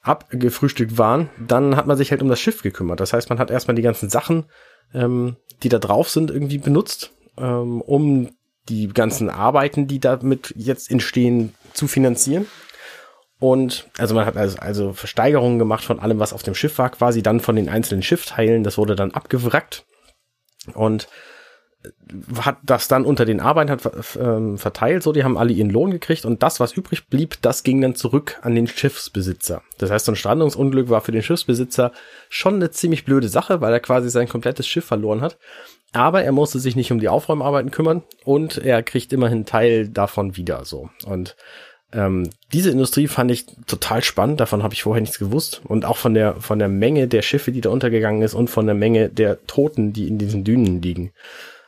[0.01, 3.01] abgefrühstückt waren, dann hat man sich halt um das Schiff gekümmert.
[3.01, 4.45] Das heißt, man hat erstmal die ganzen Sachen,
[4.93, 8.31] ähm, die da drauf sind, irgendwie benutzt, ähm, um
[8.69, 12.47] die ganzen Arbeiten, die damit jetzt entstehen, zu finanzieren.
[13.38, 16.90] Und also man hat also, also Versteigerungen gemacht von allem, was auf dem Schiff war,
[16.90, 18.64] quasi dann von den einzelnen Schiffsteilen.
[18.64, 19.85] Das wurde dann abgewrackt
[20.75, 21.09] und
[22.40, 23.79] hat das dann unter den Arbeitern
[24.18, 27.62] ähm, verteilt, so, die haben alle ihren Lohn gekriegt und das, was übrig blieb, das
[27.62, 29.62] ging dann zurück an den Schiffsbesitzer.
[29.79, 31.92] Das heißt, so ein Strandungsunglück war für den Schiffsbesitzer
[32.29, 35.38] schon eine ziemlich blöde Sache, weil er quasi sein komplettes Schiff verloren hat.
[35.92, 40.37] Aber er musste sich nicht um die Aufräumarbeiten kümmern und er kriegt immerhin Teil davon
[40.37, 40.90] wieder, so.
[41.05, 41.37] Und
[41.94, 45.62] ähm, diese Industrie fand ich total spannend, davon habe ich vorher nichts gewusst.
[45.64, 48.66] Und auch von der, von der Menge der Schiffe, die da untergegangen ist und von
[48.66, 51.12] der Menge der Toten, die in diesen Dünen liegen.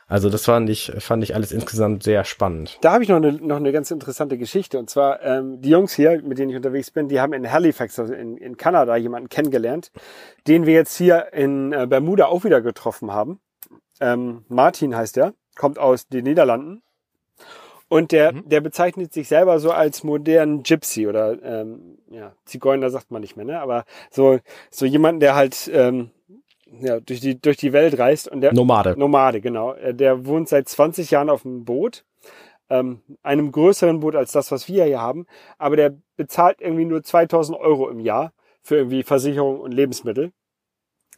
[0.07, 2.77] Also das fand ich, fand ich alles insgesamt sehr spannend.
[2.79, 4.79] Da habe ich noch eine, noch eine ganz interessante Geschichte.
[4.79, 7.99] Und zwar, ähm, die Jungs hier, mit denen ich unterwegs bin, die haben in Halifax,
[7.99, 9.91] also in, in Kanada, jemanden kennengelernt,
[10.47, 13.41] den wir jetzt hier in äh, Bermuda auch wieder getroffen haben.
[13.99, 16.83] Ähm, Martin heißt er, kommt aus den Niederlanden.
[17.89, 18.49] Und der, mhm.
[18.49, 23.37] der bezeichnet sich selber so als modernen Gypsy oder ähm, ja, Zigeuner sagt man nicht
[23.37, 23.61] mehr, ne?
[23.61, 24.39] Aber so,
[24.69, 26.11] so jemand, der halt ähm,
[26.79, 28.27] ja, durch die, durch die Welt reist.
[28.27, 28.95] Und der, Nomade.
[28.97, 29.73] Nomade, genau.
[29.73, 32.05] Äh, der wohnt seit 20 Jahren auf einem Boot,
[32.69, 35.25] ähm, einem größeren Boot als das, was wir hier haben.
[35.57, 40.31] Aber der bezahlt irgendwie nur 2000 Euro im Jahr für irgendwie Versicherung und Lebensmittel.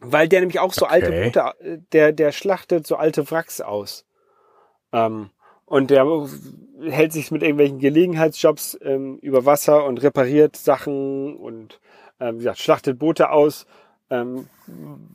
[0.02, 0.94] Weil der nämlich auch so okay.
[0.94, 4.06] alte Boote, äh, der, der schlachtet so alte Wracks aus.
[4.94, 5.30] Ähm,
[5.66, 6.06] und der
[6.82, 11.80] hält sich mit irgendwelchen Gelegenheitsjobs ähm, über Wasser und repariert Sachen und
[12.20, 13.68] ähm, wie gesagt, schlachtet Boote aus
[14.10, 14.48] ähm,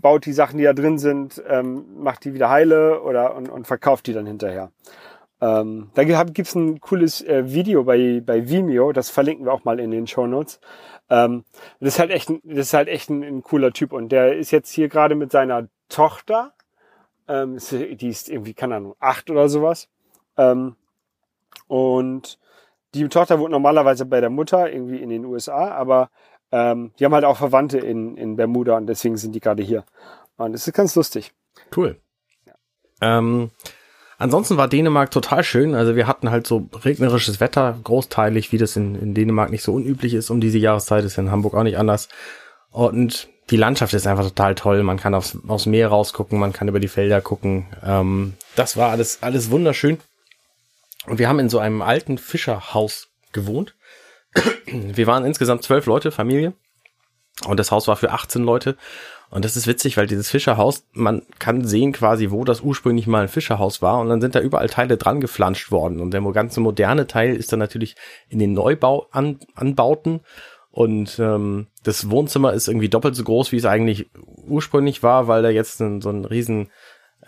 [0.00, 3.66] baut die Sachen, die da drin sind, ähm, macht die wieder heile oder und, und
[3.66, 4.70] verkauft die dann hinterher.
[5.40, 9.64] Ähm, da gibt es ein cooles äh, Video bei, bei Vimeo, das verlinken wir auch
[9.64, 10.61] mal in den Show Notes.
[11.11, 11.44] Ähm,
[11.80, 14.37] das ist halt echt, ein, das ist halt echt ein, ein cooler Typ und der
[14.37, 16.54] ist jetzt hier gerade mit seiner Tochter,
[17.28, 19.88] ähm, die ist irgendwie, keine Ahnung, acht oder sowas.
[20.37, 20.76] Ähm,
[21.66, 22.38] und
[22.94, 26.11] die Tochter wohnt normalerweise bei der Mutter irgendwie in den USA, aber
[26.55, 29.83] ähm, die haben halt auch Verwandte in, in Bermuda und deswegen sind die gerade hier.
[30.37, 31.33] Und es ist ganz lustig.
[31.77, 31.97] Cool.
[33.01, 33.51] Ähm,
[34.19, 35.75] ansonsten war Dänemark total schön.
[35.75, 39.75] Also wir hatten halt so regnerisches Wetter, großteilig, wie das in, in Dänemark nicht so
[39.75, 42.09] unüblich ist um diese Jahreszeit, ist in Hamburg auch nicht anders.
[42.71, 44.85] Und die Landschaft ist einfach total toll.
[44.85, 47.67] Man kann aufs, aufs Meer rausgucken, man kann über die Felder gucken.
[47.85, 49.99] Ähm, das war alles, alles wunderschön.
[51.07, 53.75] Und wir haben in so einem alten Fischerhaus gewohnt.
[54.66, 56.55] Wir waren insgesamt zwölf Leute, Familie.
[57.47, 58.77] Und das Haus war für 18 Leute.
[59.31, 63.23] Und das ist witzig, weil dieses Fischerhaus, man kann sehen quasi, wo das ursprünglich mal
[63.23, 63.99] ein Fischerhaus war.
[63.99, 66.01] Und dann sind da überall Teile dran geflanscht worden.
[66.01, 67.97] Und der ganze moderne Teil ist dann natürlich
[68.29, 70.20] in den Neubauanbauten.
[70.70, 74.11] Und ähm, das Wohnzimmer ist irgendwie doppelt so groß, wie es eigentlich
[74.47, 76.70] ursprünglich war, weil da jetzt ein, so ein riesen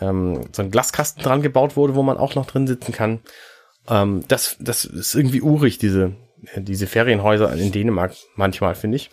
[0.01, 3.21] ähm, so ein Glaskasten dran gebaut wurde, wo man auch noch drin sitzen kann.
[3.89, 6.17] Ähm, das, das ist irgendwie urig, diese,
[6.57, 9.11] diese Ferienhäuser in Dänemark manchmal, finde ich.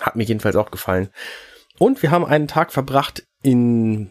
[0.00, 1.08] Hat mir jedenfalls auch gefallen.
[1.78, 4.10] Und wir haben einen Tag verbracht in,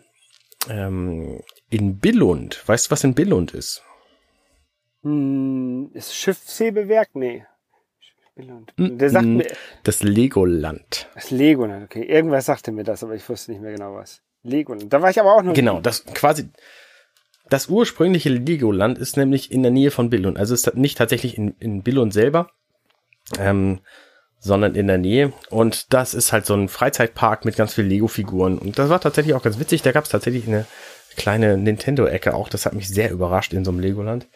[0.69, 2.63] ähm, in Billund.
[2.67, 3.83] Weißt du, was in Billund ist?
[5.03, 7.09] Hm, ist Schiffshebewerk?
[7.13, 7.45] Nee.
[8.35, 8.73] Billund.
[8.77, 9.47] Der sagt mir.
[9.83, 11.09] Das Legoland.
[11.15, 12.03] Das Legoland, okay.
[12.03, 14.21] Irgendwas sagte mir das, aber ich wusste nicht mehr genau was.
[14.43, 14.91] Legoland.
[14.93, 15.53] Da war ich aber auch noch.
[15.53, 16.49] Genau, das quasi,
[17.49, 20.37] das ursprüngliche Legoland ist nämlich in der Nähe von Billund.
[20.37, 22.51] Also es ist nicht tatsächlich in, in Billund selber,
[23.39, 23.79] ähm,
[24.39, 25.33] sondern in der Nähe.
[25.49, 28.57] Und das ist halt so ein Freizeitpark mit ganz vielen Lego-Figuren.
[28.57, 29.81] Und das war tatsächlich auch ganz witzig.
[29.81, 30.65] Da gab es tatsächlich eine
[31.15, 32.49] kleine Nintendo-Ecke auch.
[32.49, 34.27] Das hat mich sehr überrascht in so einem Legoland.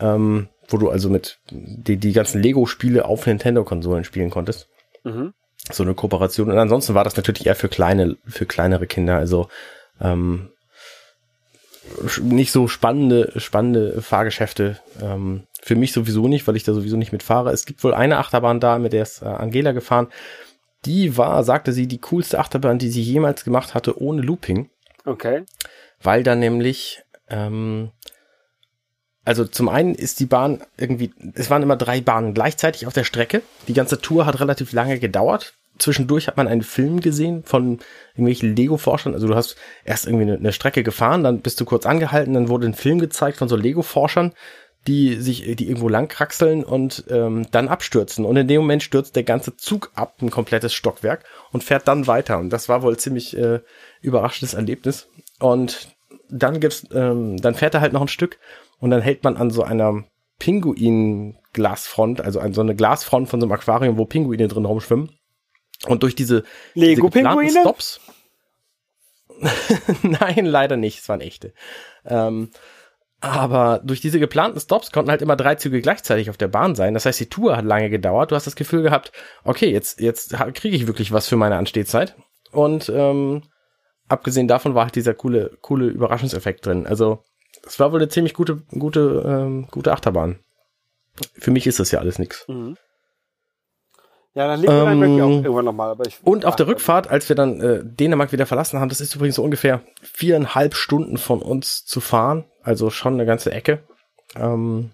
[0.00, 4.68] Ähm, wo du also mit die, die ganzen Lego-Spiele auf Nintendo-Konsolen spielen konntest.
[5.04, 5.32] Mhm.
[5.70, 6.50] So eine Kooperation.
[6.50, 9.16] Und ansonsten war das natürlich eher für kleine, für kleinere Kinder.
[9.16, 9.48] Also
[10.00, 10.50] ähm,
[12.20, 14.78] nicht so spannende, spannende Fahrgeschäfte.
[15.00, 17.50] Ähm, für mich sowieso nicht, weil ich da sowieso nicht mitfahre.
[17.50, 20.08] Es gibt wohl eine Achterbahn da, mit der ist äh, Angela gefahren.
[20.84, 24.70] Die war, sagte sie, die coolste Achterbahn, die sie jemals gemacht hatte, ohne Looping.
[25.04, 25.44] Okay.
[26.02, 27.90] Weil da nämlich, ähm,
[29.24, 33.04] also zum einen ist die Bahn irgendwie, es waren immer drei Bahnen gleichzeitig auf der
[33.04, 33.42] Strecke.
[33.68, 37.78] Die ganze Tour hat relativ lange gedauert zwischendurch hat man einen Film gesehen von
[38.12, 39.14] irgendwelchen Lego-Forschern.
[39.14, 42.48] Also du hast erst irgendwie eine, eine, Strecke gefahren, dann bist du kurz angehalten, dann
[42.48, 44.32] wurde ein Film gezeigt von so Lego-Forschern,
[44.86, 48.24] die sich, die irgendwo langkraxeln und ähm, dann abstürzen.
[48.24, 52.06] Und in dem Moment stürzt der ganze Zug ab, ein komplettes Stockwerk und fährt dann
[52.06, 52.38] weiter.
[52.38, 53.60] Und das war wohl ziemlich äh,
[54.00, 55.08] überraschendes Erlebnis.
[55.38, 55.88] Und
[56.28, 58.38] dann gibt's, ähm, dann fährt er halt noch ein Stück
[58.80, 60.04] und dann hält man an so einer
[60.40, 65.10] Pinguin-Glasfront, also an so eine Glasfront von so einem Aquarium, wo Pinguine drin rumschwimmen.
[65.86, 68.00] Und durch diese, Lego diese Stops.
[70.02, 71.00] Nein, leider nicht.
[71.00, 71.52] Es waren echte.
[72.04, 72.50] Ähm,
[73.20, 76.94] Aber durch diese geplanten Stops konnten halt immer drei Züge gleichzeitig auf der Bahn sein.
[76.94, 78.30] Das heißt, die Tour hat lange gedauert.
[78.30, 79.12] Du hast das Gefühl gehabt,
[79.44, 82.16] okay, jetzt, jetzt kriege ich wirklich was für meine Anstehzeit.
[82.50, 83.42] Und ähm,
[84.08, 86.86] abgesehen davon war halt dieser coole, coole Überraschungseffekt drin.
[86.86, 87.24] Also
[87.64, 90.40] es war wohl eine ziemlich gute, gute, ähm, gute Achterbahn.
[91.34, 92.46] Für mich ist das ja alles nix.
[92.48, 92.76] Mhm.
[94.34, 95.96] Ja, dann liegt ähm, mir auch irgendwann nochmal.
[96.22, 99.34] Und auf der Rückfahrt, als wir dann äh, Dänemark wieder verlassen haben, das ist übrigens
[99.36, 103.82] so ungefähr viereinhalb Stunden von uns zu fahren, also schon eine ganze Ecke.
[104.34, 104.92] Ähm,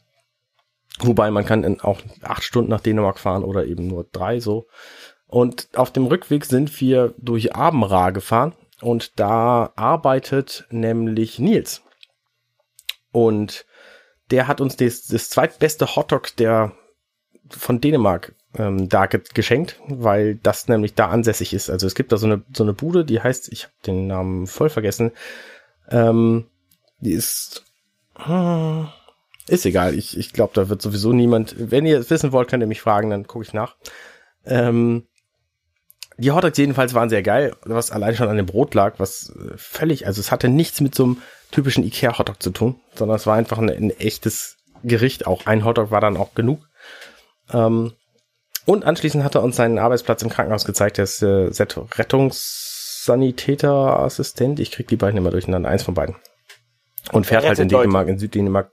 [0.98, 4.66] wobei man kann in auch acht Stunden nach Dänemark fahren oder eben nur drei so.
[5.28, 11.82] Und auf dem Rückweg sind wir durch Abenra gefahren und da arbeitet nämlich Nils.
[13.12, 13.66] Und
[14.30, 16.72] der hat uns das, das zweitbeste Hotdog der
[17.50, 21.70] von Dänemark ähm, da ge geschenkt, weil das nämlich da ansässig ist.
[21.70, 24.46] Also es gibt da so eine, so eine Bude, die heißt, ich habe den Namen
[24.46, 25.12] voll vergessen,
[25.90, 26.46] ähm,
[27.00, 27.64] die ist,
[28.26, 28.82] äh,
[29.46, 32.62] ist egal, ich, ich glaube, da wird sowieso niemand, wenn ihr es wissen wollt, könnt
[32.62, 33.76] ihr mich fragen, dann gucke ich nach.
[34.44, 35.06] Ähm,
[36.18, 39.56] die Hotdogs jedenfalls waren sehr geil, was allein schon an dem Brot lag, was äh,
[39.56, 43.26] völlig, also es hatte nichts mit so einem typischen Ikea Hotdog zu tun, sondern es
[43.26, 45.26] war einfach ein, ein echtes Gericht.
[45.26, 46.68] Auch ein Hotdog war dann auch genug.
[47.52, 47.92] Ähm,
[48.68, 50.98] und anschließend hat er uns seinen Arbeitsplatz im Krankenhaus gezeigt.
[50.98, 51.48] Er ist äh,
[51.96, 54.60] Rettungssanitäterassistent.
[54.60, 55.70] Ich krieg die beiden immer durcheinander.
[55.70, 56.16] Eins von beiden.
[57.10, 58.70] Und fährt halt in Dänemark, in Süddänemark.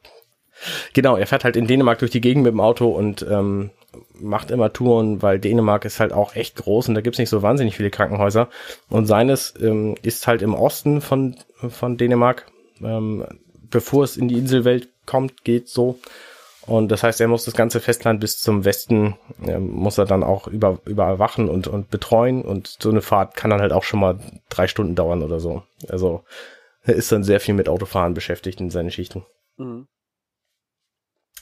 [0.91, 3.71] Genau, er fährt halt in Dänemark durch die Gegend mit dem Auto und ähm,
[4.19, 7.41] macht immer Touren, weil Dänemark ist halt auch echt groß und da gibt's nicht so
[7.41, 8.49] wahnsinnig viele Krankenhäuser.
[8.89, 11.37] Und seines ähm, ist halt im Osten von,
[11.69, 12.47] von Dänemark,
[12.83, 13.25] ähm,
[13.69, 15.97] bevor es in die Inselwelt kommt, geht so.
[16.67, 20.23] Und das heißt, er muss das ganze Festland bis zum Westen, äh, muss er dann
[20.23, 22.41] auch über, überwachen und, und betreuen.
[22.41, 25.63] Und so eine Fahrt kann dann halt auch schon mal drei Stunden dauern oder so.
[25.89, 26.23] Also
[26.81, 29.25] er ist dann sehr viel mit Autofahren beschäftigt in seinen Schichten.
[29.57, 29.87] Mhm.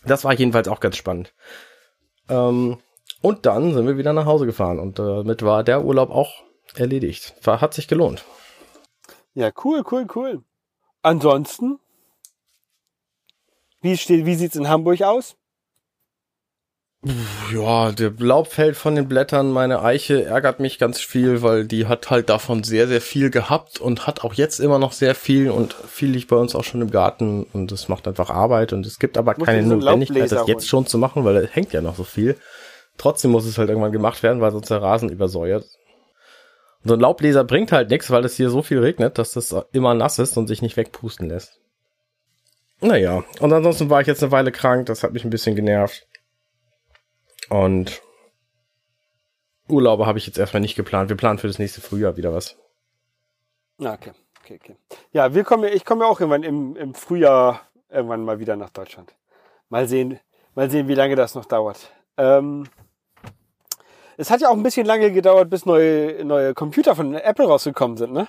[0.06, 1.34] Das war jedenfalls auch ganz spannend.
[2.30, 2.80] Ähm,
[3.22, 6.44] und dann sind wir wieder nach Hause gefahren und damit war der Urlaub auch
[6.76, 7.34] erledigt.
[7.44, 8.26] War, hat sich gelohnt.
[9.34, 10.44] Ja, cool, cool, cool.
[11.02, 11.80] Ansonsten
[13.84, 15.36] wie, steht, wie sieht's in Hamburg aus?
[17.54, 19.52] Ja, der Laub fällt von den Blättern.
[19.52, 23.82] Meine Eiche ärgert mich ganz viel, weil die hat halt davon sehr, sehr viel gehabt
[23.82, 26.82] und hat auch jetzt immer noch sehr viel und viel liegt bei uns auch schon
[26.82, 30.69] im Garten und das macht einfach Arbeit und es gibt aber keine Notwendigkeit, das jetzt
[30.69, 32.38] schon zu machen, weil es hängt ja noch so viel.
[32.98, 35.65] Trotzdem muss es halt irgendwann gemacht werden, weil sonst der Rasen übersäuert.
[36.84, 39.54] Und so ein Laubbläser bringt halt nichts, weil es hier so viel regnet, dass das
[39.74, 41.60] immer nass ist und sich nicht wegpusten lässt.
[42.84, 46.06] Naja, und ansonsten war ich jetzt eine Weile krank, das hat mich ein bisschen genervt.
[47.50, 48.02] Und
[49.69, 51.10] Urlaube habe ich jetzt erstmal nicht geplant.
[51.10, 52.58] Wir planen für das nächste Frühjahr wieder was.
[53.80, 54.76] Okay, okay, okay.
[55.12, 58.69] Ja, wir kommen, ich komme ja auch irgendwann im, im Frühjahr irgendwann mal wieder nach
[58.69, 59.15] Deutschland.
[59.69, 60.19] Mal sehen,
[60.54, 61.89] mal sehen, wie lange das noch dauert.
[62.17, 62.67] Ähm,
[64.17, 67.96] es hat ja auch ein bisschen lange gedauert, bis neue, neue Computer von Apple rausgekommen
[67.96, 68.28] sind, ne?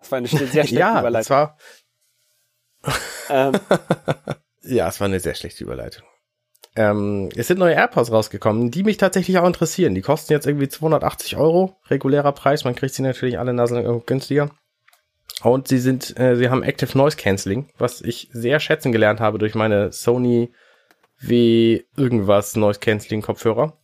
[0.00, 1.12] Das war eine sehr schlechte ja, Überleitung.
[1.12, 1.56] Das war,
[3.30, 3.52] ähm.
[4.62, 6.04] ja, es war eine sehr schlechte Überleitung.
[6.76, 9.94] Ähm, es sind neue AirPods rausgekommen, die mich tatsächlich auch interessieren.
[9.94, 12.64] Die kosten jetzt irgendwie 280 Euro, regulärer Preis.
[12.64, 14.50] Man kriegt sie natürlich alle Nasen günstiger.
[15.42, 19.38] Und sie sind, äh, sie haben Active Noise Cancelling, was ich sehr schätzen gelernt habe
[19.38, 20.52] durch meine Sony
[21.20, 23.78] W irgendwas Noise Cancelling Kopfhörer.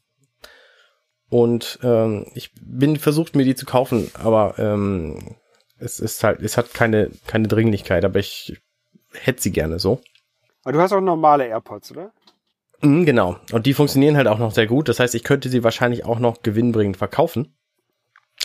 [1.28, 5.36] Und ähm, ich bin versucht, mir die zu kaufen, aber ähm,
[5.78, 8.60] es ist halt, es hat keine, keine Dringlichkeit, aber ich
[9.12, 10.00] hätte sie gerne so.
[10.64, 12.12] Aber du hast auch normale AirPods, oder?
[12.82, 13.36] Mhm, genau.
[13.52, 14.88] Und die funktionieren halt auch noch sehr gut.
[14.88, 17.56] Das heißt, ich könnte sie wahrscheinlich auch noch gewinnbringend verkaufen.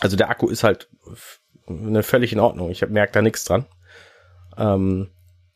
[0.02, 0.90] Also der Akku ist halt
[1.68, 2.70] eine völlig in Ordnung.
[2.70, 3.66] Ich merke da nichts dran.
[4.58, 5.10] Ähm,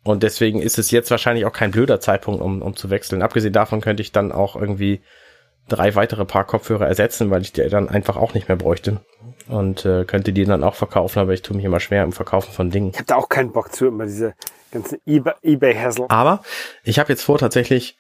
[0.03, 3.21] und deswegen ist es jetzt wahrscheinlich auch kein blöder Zeitpunkt, um, um zu wechseln.
[3.21, 5.01] Abgesehen davon könnte ich dann auch irgendwie
[5.67, 9.01] drei weitere Paar Kopfhörer ersetzen, weil ich die dann einfach auch nicht mehr bräuchte.
[9.47, 12.51] Und äh, könnte die dann auch verkaufen, aber ich tue mich immer schwer im Verkaufen
[12.51, 12.91] von Dingen.
[12.91, 14.35] Ich habe da auch keinen Bock zu, immer diese
[14.71, 16.05] ganze eBay-Hassel.
[16.09, 16.43] Aber
[16.83, 17.97] ich habe jetzt vor, tatsächlich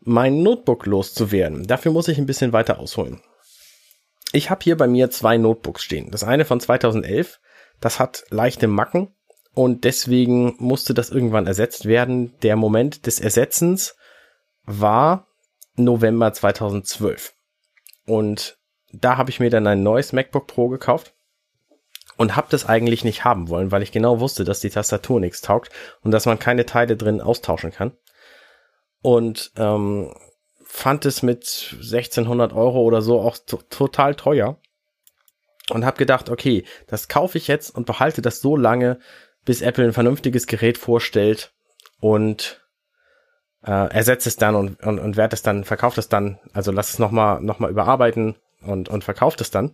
[0.00, 1.66] mein Notebook loszuwerden.
[1.66, 3.20] Dafür muss ich ein bisschen weiter ausholen.
[4.32, 6.10] Ich habe hier bei mir zwei Notebooks stehen.
[6.10, 7.38] Das eine von 2011,
[7.80, 9.14] das hat leichte Macken
[9.54, 12.34] und deswegen musste das irgendwann ersetzt werden.
[12.42, 13.94] Der Moment des Ersetzens
[14.64, 15.28] war
[15.76, 17.32] November 2012.
[18.06, 18.58] Und
[18.92, 21.14] da habe ich mir dann ein neues MacBook Pro gekauft
[22.16, 25.40] und habe das eigentlich nicht haben wollen, weil ich genau wusste, dass die Tastatur nichts
[25.40, 25.70] taugt
[26.02, 27.92] und dass man keine Teile drin austauschen kann.
[29.00, 30.14] Und ähm,
[30.64, 34.58] fand es mit 1600 Euro oder so auch total teuer
[35.70, 38.98] und habe gedacht, okay, das kaufe ich jetzt und behalte das so lange,
[39.44, 41.52] bis Apple ein vernünftiges Gerät vorstellt
[42.00, 42.61] und
[43.64, 46.92] äh, ersetze es dann und, und, und werde es dann, verkauft es dann, also lass
[46.92, 49.72] es nochmal noch mal überarbeiten und, und verkauft es dann.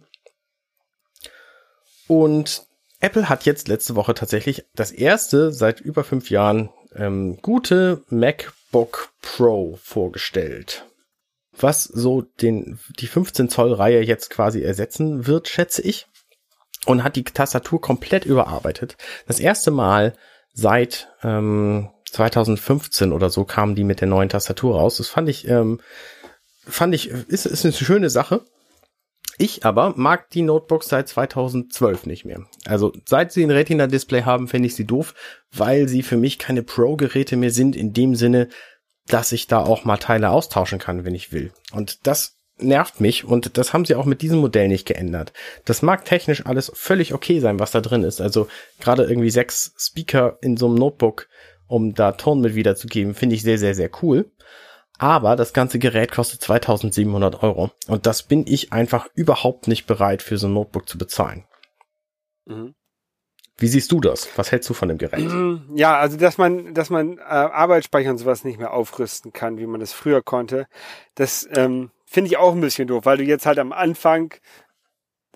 [2.06, 2.66] Und
[3.00, 9.10] Apple hat jetzt letzte Woche tatsächlich das erste seit über fünf Jahren ähm, gute MacBook
[9.22, 10.86] Pro vorgestellt.
[11.52, 16.06] Was so den, die 15 Zoll Reihe jetzt quasi ersetzen wird, schätze ich.
[16.86, 18.96] Und hat die Tastatur komplett überarbeitet.
[19.26, 20.14] Das erste Mal
[20.52, 24.96] seit ähm, 2015 oder so kamen die mit der neuen Tastatur raus.
[24.96, 25.80] Das fand ich, ähm,
[26.66, 28.42] fand ich, ist, ist eine schöne Sache.
[29.40, 32.46] Ich aber mag die Notebooks seit 2012 nicht mehr.
[32.66, 35.14] Also seit sie ein Retina-Display haben, finde ich sie doof,
[35.52, 38.48] weil sie für mich keine Pro-Geräte mehr sind, in dem Sinne,
[39.06, 41.52] dass ich da auch mal Teile austauschen kann, wenn ich will.
[41.72, 45.32] Und das nervt mich und das haben sie auch mit diesem Modell nicht geändert.
[45.64, 48.20] Das mag technisch alles völlig okay sein, was da drin ist.
[48.20, 48.48] Also
[48.80, 51.28] gerade irgendwie sechs Speaker in so einem Notebook,
[51.66, 54.30] um da Ton mit wiederzugeben, finde ich sehr, sehr, sehr cool.
[54.98, 57.70] Aber das ganze Gerät kostet 2700 Euro.
[57.86, 61.44] Und das bin ich einfach überhaupt nicht bereit für so ein Notebook zu bezahlen.
[62.46, 62.74] Mhm.
[63.60, 64.28] Wie siehst du das?
[64.36, 65.28] Was hältst du von dem Gerät?
[65.74, 69.66] Ja, also dass man, dass man äh, Arbeitsspeicher und sowas nicht mehr aufrüsten kann, wie
[69.66, 70.68] man das früher konnte,
[71.16, 74.34] das ähm, finde ich auch ein bisschen doof, weil du jetzt halt am Anfang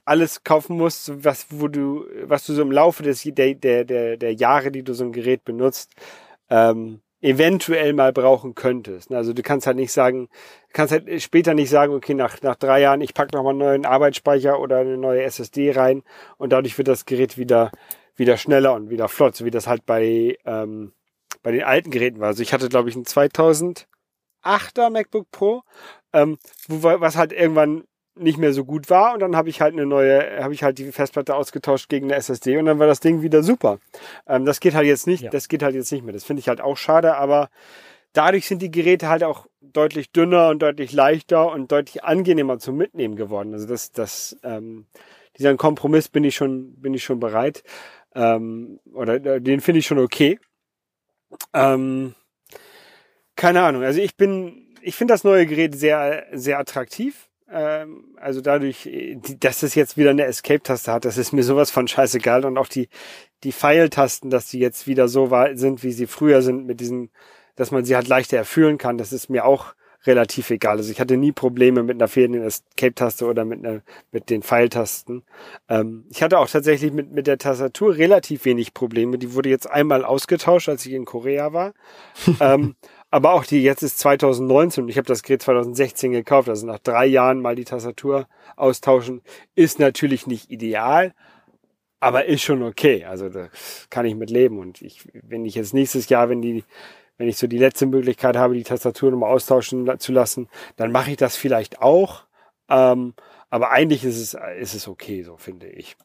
[0.05, 4.35] alles kaufen musst, was wo du, was du so im Laufe des der der der,
[4.35, 5.93] Jahre, die du so ein Gerät benutzt,
[6.51, 9.13] ähm, eventuell mal brauchen könntest.
[9.13, 10.29] Also du kannst halt nicht sagen,
[10.73, 13.87] kannst halt später nicht sagen, okay, nach, nach drei Jahren, ich packe nochmal einen neuen
[13.87, 16.03] Arbeitsspeicher oder eine neue SSD rein
[16.37, 17.71] und dadurch wird das Gerät wieder,
[18.17, 20.93] wieder schneller und wieder flott, so wie das halt bei, ähm,
[21.45, 22.29] bei den alten Geräten war.
[22.29, 23.87] Also ich hatte, glaube ich, ein 2008er
[24.91, 25.63] MacBook Pro,
[26.13, 29.73] ähm, wo, was halt irgendwann nicht mehr so gut war und dann habe ich halt
[29.73, 33.01] eine neue, habe ich halt die Festplatte ausgetauscht gegen eine SSD und dann war das
[33.01, 33.79] Ding wieder super.
[34.27, 35.31] Ähm, das geht halt jetzt nicht, ja.
[35.31, 36.13] das geht halt jetzt nicht mehr.
[36.13, 37.49] Das finde ich halt auch schade, aber
[38.13, 42.77] dadurch sind die Geräte halt auch deutlich dünner und deutlich leichter und deutlich angenehmer zum
[42.77, 43.55] Mitnehmen geworden.
[43.55, 44.87] Also das, das, ähm,
[45.39, 47.63] dieser Kompromiss bin ich schon, bin ich schon bereit.
[48.15, 50.39] Ähm, oder äh, den finde ich schon okay.
[51.55, 52.15] Ähm,
[53.37, 53.83] keine Ahnung.
[53.83, 57.29] Also ich bin, ich finde das neue Gerät sehr, sehr attraktiv.
[57.51, 58.89] Ähm, also dadurch,
[59.41, 62.45] dass es jetzt wieder eine Escape-Taste hat, das ist mir sowas von scheißegal.
[62.45, 62.89] Und auch die,
[63.45, 67.11] die Pfeiltasten, dass die jetzt wieder so sind, wie sie früher sind, mit diesen,
[67.57, 70.79] dass man sie halt leichter erfüllen kann, das ist mir auch relativ egal.
[70.79, 75.23] Also ich hatte nie Probleme mit einer fehlenden Escape-Taste oder mit, einer, mit den Pfeiltasten.
[75.69, 79.19] Ähm, ich hatte auch tatsächlich mit, mit der Tastatur relativ wenig Probleme.
[79.19, 81.73] Die wurde jetzt einmal ausgetauscht, als ich in Korea war.
[82.41, 82.75] ähm,
[83.13, 86.79] aber auch die, jetzt ist 2019 und ich habe das Gerät 2016 gekauft, also nach
[86.79, 89.21] drei Jahren mal die Tastatur austauschen,
[89.55, 91.13] ist natürlich nicht ideal,
[92.01, 93.05] aber ist schon okay.
[93.05, 93.51] Also da
[93.91, 94.59] kann ich mit leben.
[94.59, 96.65] Und ich, wenn ich jetzt nächstes Jahr, wenn die,
[97.19, 101.11] wenn ich so die letzte Möglichkeit habe, die Tastatur nochmal austauschen zu lassen, dann mache
[101.11, 102.25] ich das vielleicht auch.
[102.71, 103.13] Ähm,
[103.51, 105.97] aber eigentlich ist es, ist es okay, so finde ich.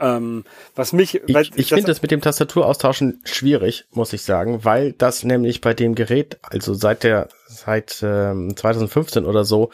[0.00, 0.44] Ähm,
[0.74, 5.24] was mich, ich, ich finde das mit dem Tastaturaustauschen schwierig, muss ich sagen, weil das
[5.24, 9.70] nämlich bei dem Gerät, also seit der seit ähm, 2015 oder so,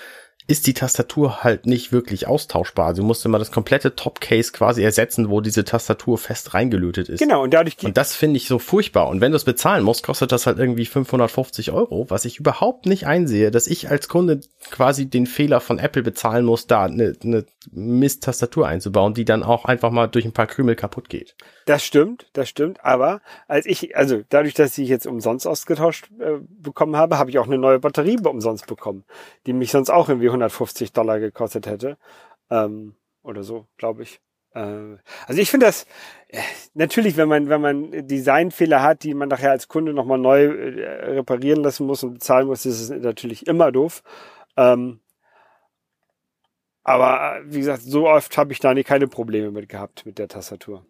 [0.50, 2.92] ist die Tastatur halt nicht wirklich austauschbar.
[2.94, 7.20] Du musst immer das komplette Topcase quasi ersetzen, wo diese Tastatur fest reingelötet ist.
[7.20, 9.08] Genau, und dadurch Und das finde ich so furchtbar.
[9.08, 12.86] Und wenn du es bezahlen musst, kostet das halt irgendwie 550 Euro, was ich überhaupt
[12.86, 14.40] nicht einsehe, dass ich als Kunde
[14.72, 19.66] quasi den Fehler von Apple bezahlen muss, da eine, eine Mist-Tastatur einzubauen, die dann auch
[19.66, 21.36] einfach mal durch ein paar Krümel kaputt geht.
[21.66, 22.84] Das stimmt, das stimmt.
[22.84, 27.38] Aber als ich, also dadurch, dass ich jetzt umsonst ausgetauscht äh, bekommen habe, habe ich
[27.38, 29.04] auch eine neue Batterie umsonst bekommen,
[29.46, 31.96] die mich sonst auch irgendwie 150 Dollar gekostet hätte.
[32.50, 34.20] Ähm, oder so, glaube ich.
[34.54, 35.86] Äh, also ich finde das
[36.28, 36.38] äh,
[36.74, 41.10] natürlich, wenn man, wenn man Designfehler hat, die man nachher als Kunde nochmal neu äh,
[41.12, 44.02] reparieren lassen muss und bezahlen muss, ist es natürlich immer doof.
[44.56, 45.00] Ähm,
[46.82, 50.28] aber wie gesagt, so oft habe ich da nie keine Probleme mit gehabt mit der
[50.28, 50.84] Tastatur.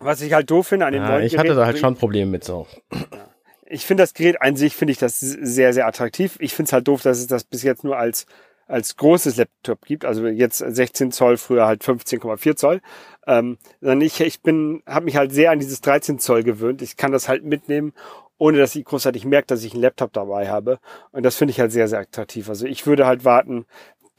[0.00, 2.30] Was ich halt doof finde an dem ja, neuen Ich hatte da halt schon Probleme
[2.30, 2.66] mit so.
[2.92, 3.27] Ja.
[3.70, 6.36] Ich finde das Gerät an sich finde ich das sehr sehr attraktiv.
[6.40, 8.26] Ich finde es halt doof, dass es das bis jetzt nur als
[8.68, 12.80] als großes Laptop gibt, also jetzt 16 Zoll, früher halt 15,4 Zoll.
[13.26, 16.82] Ähm, ich, ich bin, habe mich halt sehr an dieses 13 Zoll gewöhnt.
[16.82, 17.94] Ich kann das halt mitnehmen,
[18.36, 20.78] ohne dass ich großartig merke, dass ich einen Laptop dabei habe.
[21.12, 22.50] Und das finde ich halt sehr, sehr attraktiv.
[22.50, 23.64] Also ich würde halt warten,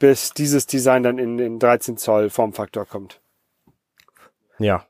[0.00, 3.20] bis dieses Design dann in den 13 Zoll Formfaktor kommt.
[4.58, 4.84] Ja,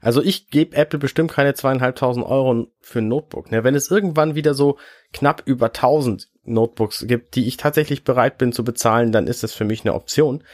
[0.00, 3.50] also ich gebe Apple bestimmt keine zweieinhalbtausend Euro für ein Notebook.
[3.50, 3.64] Ne?
[3.64, 4.78] Wenn es irgendwann wieder so
[5.12, 9.54] knapp über tausend Notebooks gibt, die ich tatsächlich bereit bin zu bezahlen, dann ist das
[9.54, 10.44] für mich eine Option.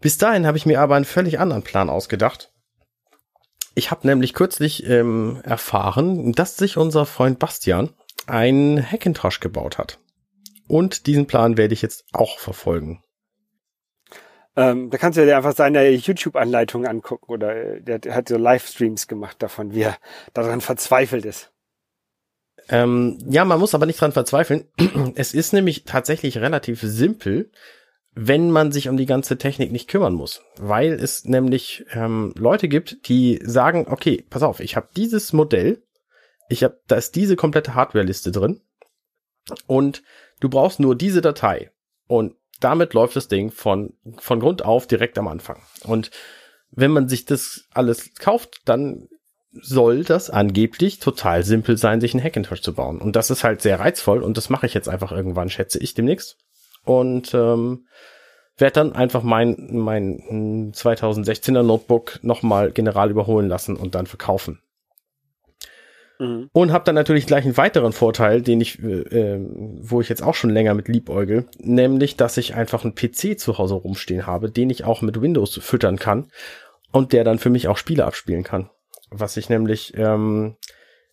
[0.00, 2.50] Bis dahin habe ich mir aber einen völlig anderen Plan ausgedacht.
[3.74, 7.90] Ich habe nämlich kürzlich ähm, erfahren, dass sich unser Freund Bastian
[8.26, 9.98] ein Hackintosh gebaut hat.
[10.68, 13.02] Und diesen Plan werde ich jetzt auch verfolgen.
[14.56, 19.08] Ähm, da kannst du dir einfach seine YouTube-Anleitung angucken oder äh, der, hat so Livestreams
[19.08, 19.96] gemacht davon, wie er
[20.32, 21.50] daran verzweifelt ist.
[22.68, 24.64] Ähm, ja, man muss aber nicht dran verzweifeln.
[25.16, 27.50] Es ist nämlich tatsächlich relativ simpel,
[28.14, 32.68] wenn man sich um die ganze Technik nicht kümmern muss, weil es nämlich ähm, Leute
[32.68, 35.82] gibt, die sagen, okay, pass auf, ich habe dieses Modell,
[36.48, 38.60] ich habe, da ist diese komplette Hardware-Liste drin
[39.66, 40.04] und
[40.38, 41.72] du brauchst nur diese Datei
[42.06, 45.60] und damit läuft das Ding von, von Grund auf direkt am Anfang.
[45.84, 46.10] Und
[46.70, 49.08] wenn man sich das alles kauft, dann
[49.52, 53.00] soll das angeblich total simpel sein, sich einen Hackintosh zu bauen.
[53.00, 55.94] Und das ist halt sehr reizvoll und das mache ich jetzt einfach irgendwann, schätze ich
[55.94, 56.38] demnächst.
[56.84, 57.86] Und ähm,
[58.56, 64.60] werde dann einfach mein, mein 2016er Notebook nochmal general überholen lassen und dann verkaufen.
[66.18, 66.48] Mhm.
[66.52, 70.22] Und habe dann natürlich gleich einen weiteren Vorteil, den ich, äh, ähm, wo ich jetzt
[70.22, 74.50] auch schon länger mit liebäugel, nämlich, dass ich einfach einen PC zu Hause rumstehen habe,
[74.50, 76.30] den ich auch mit Windows füttern kann
[76.92, 78.70] und der dann für mich auch Spiele abspielen kann.
[79.10, 80.56] Was ich nämlich ähm,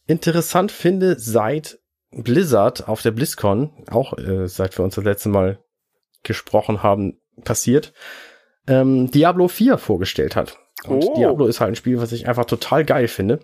[0.07, 1.79] interessant finde, seit
[2.11, 5.59] Blizzard auf der BlizzCon, auch äh, seit wir uns das letzte Mal
[6.23, 7.93] gesprochen haben, passiert,
[8.67, 10.57] ähm, Diablo 4 vorgestellt hat.
[10.85, 11.15] Und oh.
[11.15, 13.39] Diablo ist halt ein Spiel, was ich einfach total geil finde.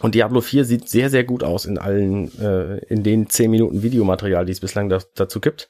[0.00, 3.82] Und Diablo 4 sieht sehr, sehr gut aus in allen, äh, in den 10 Minuten
[3.82, 5.68] Videomaterial, die es bislang da, dazu gibt.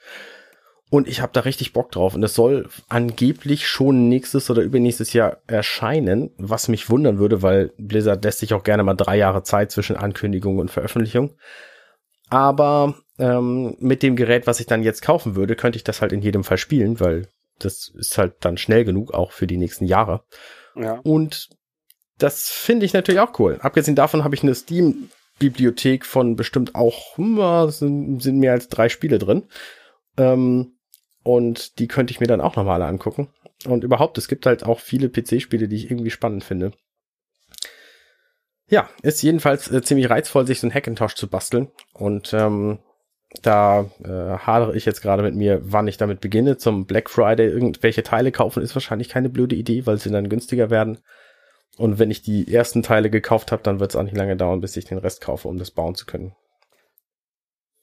[0.91, 2.15] Und ich habe da richtig Bock drauf.
[2.15, 7.73] Und es soll angeblich schon nächstes oder übernächstes Jahr erscheinen, was mich wundern würde, weil
[7.79, 11.35] Blizzard lässt sich auch gerne mal drei Jahre Zeit zwischen Ankündigung und Veröffentlichung.
[12.31, 16.13] Aber ähm, mit dem Gerät, was ich dann jetzt kaufen würde, könnte ich das halt
[16.13, 19.87] in jedem Fall spielen, weil das ist halt dann schnell genug, auch für die nächsten
[19.87, 20.23] Jahre.
[20.75, 21.01] Ja.
[21.03, 21.49] Und
[22.19, 23.59] das finde ich natürlich auch cool.
[23.61, 28.89] Abgesehen davon habe ich eine Steam-Bibliothek von bestimmt auch, hm, sind, sind mehr als drei
[28.89, 29.45] Spiele drin.
[30.17, 30.75] Ähm,
[31.23, 33.29] und die könnte ich mir dann auch nochmal angucken.
[33.67, 36.73] Und überhaupt, es gibt halt auch viele PC-Spiele, die ich irgendwie spannend finde.
[38.69, 41.69] Ja, ist jedenfalls äh, ziemlich reizvoll, sich so ein Hackintosh zu basteln.
[41.93, 42.81] Und ähm,
[43.43, 46.57] da äh, hadere ich jetzt gerade mit mir, wann ich damit beginne.
[46.57, 50.71] Zum Black Friday irgendwelche Teile kaufen ist wahrscheinlich keine blöde Idee, weil sie dann günstiger
[50.71, 50.99] werden.
[51.77, 54.61] Und wenn ich die ersten Teile gekauft habe, dann wird es auch nicht lange dauern,
[54.61, 56.35] bis ich den Rest kaufe, um das bauen zu können.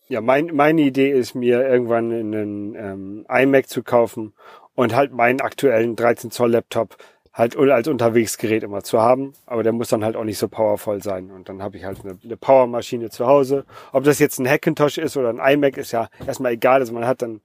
[0.08, 4.34] Ja, mein, meine Idee ist mir irgendwann einen ähm, iMac zu kaufen
[4.76, 6.98] und halt meinen aktuellen 13 Zoll Laptop
[7.36, 9.34] halt als Unterwegsgerät immer zu haben.
[9.46, 11.32] Aber der muss dann halt auch nicht so powervoll sein.
[11.32, 13.66] Und dann habe ich halt eine, eine Powermaschine zu Hause.
[13.92, 16.80] Ob das jetzt ein Hackintosh ist oder ein iMac, ist ja erstmal egal.
[16.80, 17.42] Also man hat dann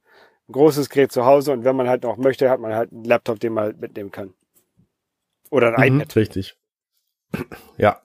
[0.48, 3.04] ein großes Gerät zu Hause und wenn man halt noch möchte, hat man halt einen
[3.04, 4.34] Laptop, den man halt mitnehmen kann.
[5.50, 6.16] Oder ein mhm, iPad.
[6.16, 6.56] Richtig.
[7.76, 8.00] Ja.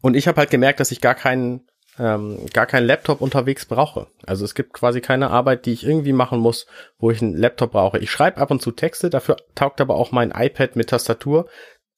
[0.00, 1.68] Und ich habe halt gemerkt, dass ich gar keinen
[1.98, 4.06] ähm, gar keinen Laptop unterwegs brauche.
[4.26, 6.66] Also es gibt quasi keine Arbeit, die ich irgendwie machen muss,
[6.98, 7.98] wo ich einen Laptop brauche.
[7.98, 11.48] Ich schreibe ab und zu Texte, dafür taugt aber auch mein iPad mit Tastatur,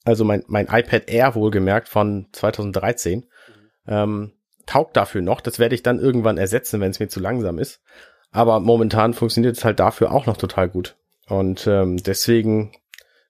[0.04, 3.24] also mein, mein iPad Air wohlgemerkt von 2013, mhm.
[3.86, 4.32] ähm,
[4.66, 5.40] taugt dafür noch.
[5.40, 7.80] Das werde ich dann irgendwann ersetzen, wenn es mir zu langsam ist.
[8.32, 10.96] Aber momentan funktioniert es halt dafür auch noch total gut.
[11.28, 12.72] Und ähm, deswegen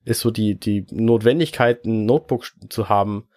[0.04, 3.28] ist so die, die Notwendigkeit, ein Notebook zu haben,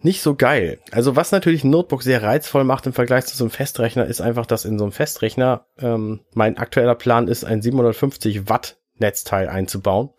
[0.00, 0.78] nicht so geil.
[0.92, 4.20] Also was natürlich ein Notebook sehr reizvoll macht im Vergleich zu so einem Festrechner, ist
[4.20, 9.48] einfach, dass in so einem Festrechner ähm, mein aktueller Plan ist, ein 750 Watt Netzteil
[9.48, 10.10] einzubauen,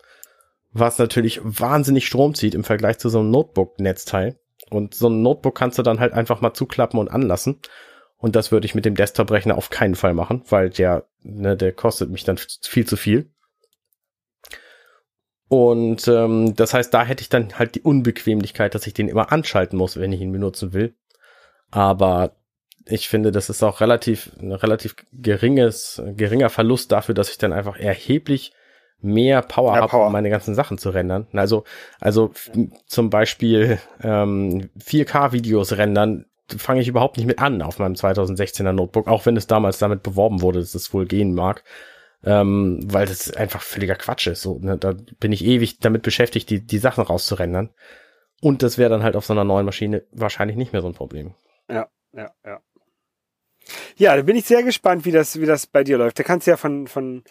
[0.72, 4.38] was natürlich wahnsinnig Strom zieht im Vergleich zu so einem Notebook-Netzteil.
[4.70, 7.60] Und so ein Notebook kannst du dann halt einfach mal zuklappen und anlassen.
[8.16, 11.72] Und das würde ich mit dem Desktop-Rechner auf keinen Fall machen, weil der, ne, der
[11.72, 13.30] kostet mich dann viel zu viel.
[15.50, 19.32] Und ähm, das heißt, da hätte ich dann halt die Unbequemlichkeit, dass ich den immer
[19.32, 20.94] anschalten muss, wenn ich ihn benutzen will.
[21.72, 22.36] Aber
[22.86, 27.52] ich finde, das ist auch relativ, ein relativ geringes, geringer Verlust dafür, dass ich dann
[27.52, 28.52] einfach erheblich
[29.00, 31.26] mehr Power ja, habe, um meine ganzen Sachen zu rendern.
[31.32, 31.64] Also,
[31.98, 32.30] also
[32.86, 39.08] zum Beispiel ähm, 4K-Videos rendern, fange ich überhaupt nicht mit an auf meinem 2016er Notebook,
[39.08, 41.64] auch wenn es damals damit beworben wurde, dass es wohl gehen mag
[42.24, 44.42] ähm, weil das einfach völliger Quatsch ist.
[44.42, 44.76] So, ne?
[44.78, 47.70] Da bin ich ewig damit beschäftigt, die, die Sachen rauszurendern.
[48.40, 50.94] Und das wäre dann halt auf so einer neuen Maschine wahrscheinlich nicht mehr so ein
[50.94, 51.34] Problem.
[51.68, 52.60] Ja, ja, ja.
[53.96, 56.18] Ja, da bin ich sehr gespannt, wie das, wie das bei dir läuft.
[56.18, 57.22] Da kannst du ja von, von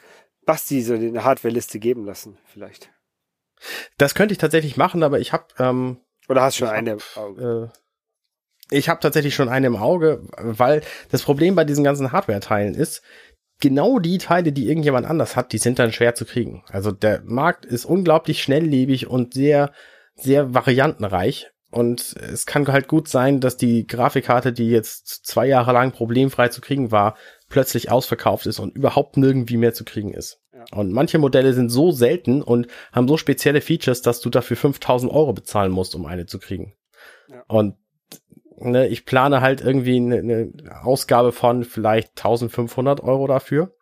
[0.46, 2.92] Basti so eine Hardware-Liste geben lassen, vielleicht.
[3.98, 5.98] Das könnte ich tatsächlich machen, aber ich habe ähm,
[6.30, 7.72] oder hast du schon eine im Auge?
[7.74, 7.80] Äh,
[8.72, 13.02] ich habe tatsächlich schon eine im Auge, weil das Problem bei diesen ganzen Hardware-Teilen ist,
[13.60, 16.64] genau die Teile, die irgendjemand anders hat, die sind dann schwer zu kriegen.
[16.70, 19.72] Also der Markt ist unglaublich schnelllebig und sehr
[20.22, 21.52] sehr variantenreich.
[21.72, 26.48] Und es kann halt gut sein, dass die Grafikkarte, die jetzt zwei Jahre lang problemfrei
[26.48, 27.16] zu kriegen war,
[27.48, 30.42] plötzlich ausverkauft ist und überhaupt nirgendwie mehr zu kriegen ist.
[30.52, 30.66] Ja.
[30.72, 35.12] Und manche Modelle sind so selten und haben so spezielle Features, dass du dafür 5000
[35.12, 36.74] Euro bezahlen musst, um eine zu kriegen.
[37.28, 37.44] Ja.
[37.48, 37.76] Und
[38.62, 40.52] ne, ich plane halt irgendwie eine, eine
[40.84, 43.74] Ausgabe von vielleicht 1500 Euro dafür.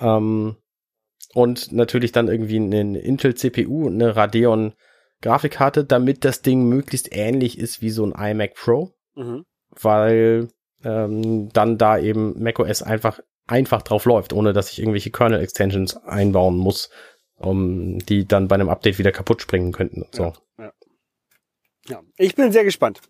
[0.00, 0.56] Ähm,
[1.34, 4.74] und natürlich dann irgendwie eine Intel CPU, eine Radeon
[5.22, 9.44] Grafikkarte, damit das Ding möglichst ähnlich ist wie so ein iMac Pro, mhm.
[9.70, 10.48] weil
[10.84, 15.96] ähm, dann da eben macOS einfach einfach drauf läuft, ohne dass ich irgendwelche Kernel Extensions
[15.96, 16.90] einbauen muss,
[17.36, 20.02] um die dann bei einem Update wieder kaputt springen könnten.
[20.02, 20.22] Und so.
[20.58, 20.72] Ja, ja.
[21.88, 23.00] Ja, ich bin sehr gespannt.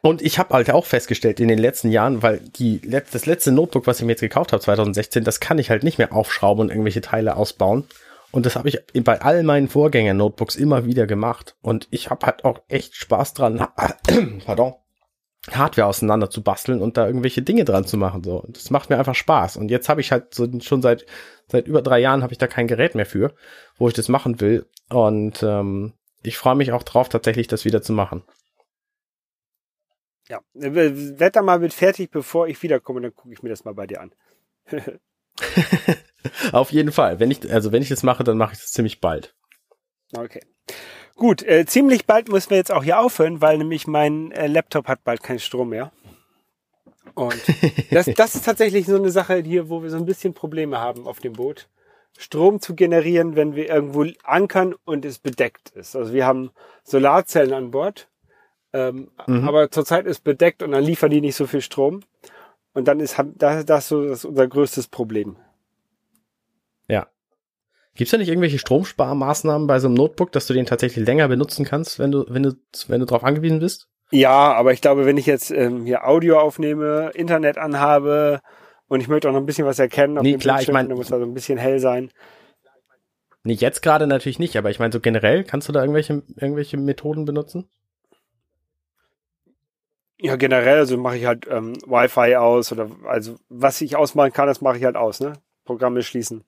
[0.00, 3.86] Und ich habe halt auch festgestellt in den letzten Jahren, weil die das letzte Notebook,
[3.86, 6.68] was ich mir jetzt gekauft habe, 2016, das kann ich halt nicht mehr aufschrauben und
[6.68, 7.84] irgendwelche Teile ausbauen.
[8.30, 11.56] Und das habe ich bei all meinen Vorgänger-Notebooks immer wieder gemacht.
[11.62, 13.66] Und ich habe halt auch echt Spaß dran,
[14.44, 14.74] pardon,
[15.52, 18.24] Hardware auseinander zu basteln und da irgendwelche Dinge dran zu machen.
[18.24, 19.56] So, das macht mir einfach Spaß.
[19.56, 21.06] Und jetzt habe ich halt so schon seit
[21.48, 23.34] seit über drei Jahren habe ich da kein Gerät mehr für,
[23.76, 24.66] wo ich das machen will.
[24.90, 25.94] Und ähm,
[26.24, 28.24] ich freue mich auch drauf, tatsächlich das wieder zu machen.
[30.28, 33.74] Ja, werd da mal mit fertig, bevor ich wiederkomme, dann gucke ich mir das mal
[33.74, 34.14] bei dir an.
[36.52, 37.20] Auf jeden Fall.
[37.20, 39.34] Wenn ich, also wenn ich das mache, dann mache ich das ziemlich bald.
[40.16, 40.40] Okay.
[41.16, 44.88] Gut, äh, ziemlich bald müssen wir jetzt auch hier aufhören, weil nämlich mein äh, Laptop
[44.88, 45.92] hat bald keinen Strom mehr.
[47.14, 47.40] Und
[47.90, 51.06] das, das ist tatsächlich so eine Sache hier, wo wir so ein bisschen Probleme haben
[51.06, 51.68] auf dem Boot.
[52.16, 55.96] Strom zu generieren, wenn wir irgendwo ankern und es bedeckt ist.
[55.96, 56.50] Also wir haben
[56.84, 58.08] Solarzellen an Bord,
[58.72, 59.48] ähm, mhm.
[59.48, 62.00] aber zurzeit ist bedeckt und dann liefern die nicht so viel Strom.
[62.72, 65.36] Und dann ist das, das so das ist unser größtes Problem.
[66.88, 67.06] Ja.
[67.94, 71.64] Gibt's da nicht irgendwelche Stromsparmaßnahmen bei so einem Notebook, dass du den tatsächlich länger benutzen
[71.64, 72.52] kannst, wenn du, wenn du,
[72.88, 73.88] wenn du drauf angewiesen bist?
[74.10, 78.40] Ja, aber ich glaube, wenn ich jetzt ähm, hier Audio aufnehme, Internet anhabe
[78.88, 81.12] und ich möchte auch noch ein bisschen was erkennen, auf nee, klar, ich meine, muss
[81.12, 82.10] also ein bisschen hell sein.
[83.42, 86.78] Nee, jetzt gerade natürlich nicht, aber ich meine so generell, kannst du da irgendwelche, irgendwelche
[86.78, 87.68] Methoden benutzen?
[90.18, 94.46] Ja, generell, also mache ich halt ähm, Wi-Fi aus oder also was ich ausmachen kann,
[94.46, 95.34] das mache ich halt aus, ne?
[95.64, 96.44] Programme schließen.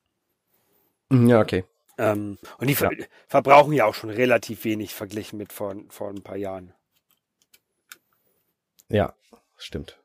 [1.10, 1.64] Mhm, ja, okay.
[1.98, 2.78] Ähm, und die ja.
[2.78, 2.90] ver
[3.26, 6.72] verbrauchen ja auch schon relativ wenig verglichen mit vor, vor ein paar Jahren.
[8.88, 9.14] Ja,
[9.56, 9.98] stimmt.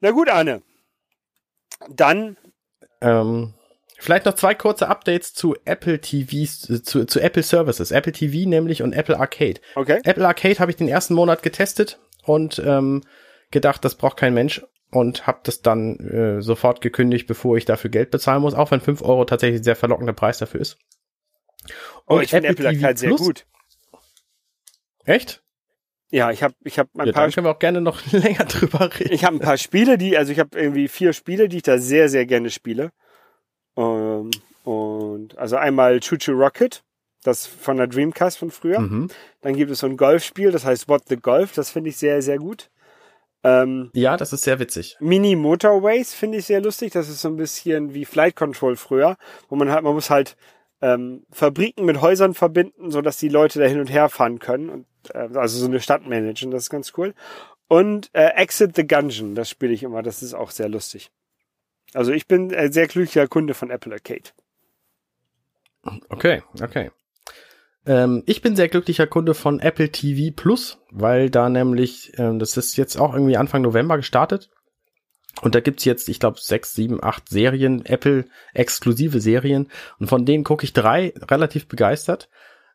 [0.00, 0.62] Na gut, Arne.
[1.88, 2.36] Dann.
[3.00, 3.54] Ähm,
[3.98, 7.90] vielleicht noch zwei kurze Updates zu Apple TVs, zu, zu Apple Services.
[7.90, 9.60] Apple TV nämlich und Apple Arcade.
[9.74, 10.00] Okay.
[10.04, 13.02] Apple Arcade habe ich den ersten Monat getestet und ähm,
[13.50, 17.90] gedacht, das braucht kein Mensch und habe das dann äh, sofort gekündigt, bevor ich dafür
[17.90, 20.78] Geld bezahlen muss, auch wenn 5 Euro tatsächlich ein sehr verlockender Preis dafür ist.
[22.04, 23.46] Und oh, ich finde Apple Arcade sehr gut.
[25.04, 25.42] Echt?
[26.10, 27.24] Ja, ich habe ich hab ein ja, paar.
[27.24, 29.12] Dann können wir auch gerne noch länger drüber reden.
[29.12, 31.78] Ich habe ein paar Spiele, die, also ich habe irgendwie vier Spiele, die ich da
[31.78, 32.92] sehr, sehr gerne spiele.
[33.76, 34.30] Ähm,
[34.64, 36.82] und also einmal Choo Choo Rocket,
[37.22, 38.80] das von der Dreamcast von früher.
[38.80, 39.08] Mhm.
[39.40, 42.22] Dann gibt es so ein Golfspiel, das heißt What the Golf, das finde ich sehr,
[42.22, 42.70] sehr gut.
[43.42, 44.96] Ähm, ja, das ist sehr witzig.
[44.98, 46.92] Mini Motorways finde ich sehr lustig.
[46.92, 49.16] Das ist so ein bisschen wie Flight Control früher,
[49.48, 50.36] wo man halt, man muss halt
[50.80, 54.68] ähm, Fabriken mit Häusern verbinden, so dass die Leute da hin und her fahren können
[54.68, 56.50] und also so eine Stadt managen.
[56.50, 57.14] Das ist ganz cool.
[57.68, 60.02] Und äh, Exit the Gungeon, das spiele ich immer.
[60.02, 61.10] Das ist auch sehr lustig.
[61.94, 64.30] Also ich bin ein sehr glücklicher Kunde von Apple Arcade.
[66.08, 66.90] Okay, okay.
[67.86, 72.56] Ähm, ich bin sehr glücklicher Kunde von Apple TV Plus, weil da nämlich, ähm, das
[72.56, 74.50] ist jetzt auch irgendwie Anfang November gestartet.
[75.42, 79.70] Und da gibt's jetzt, ich glaube, sechs, sieben, acht Serien, Apple-exklusive Serien.
[79.98, 82.28] Und von denen gucke ich drei relativ begeistert.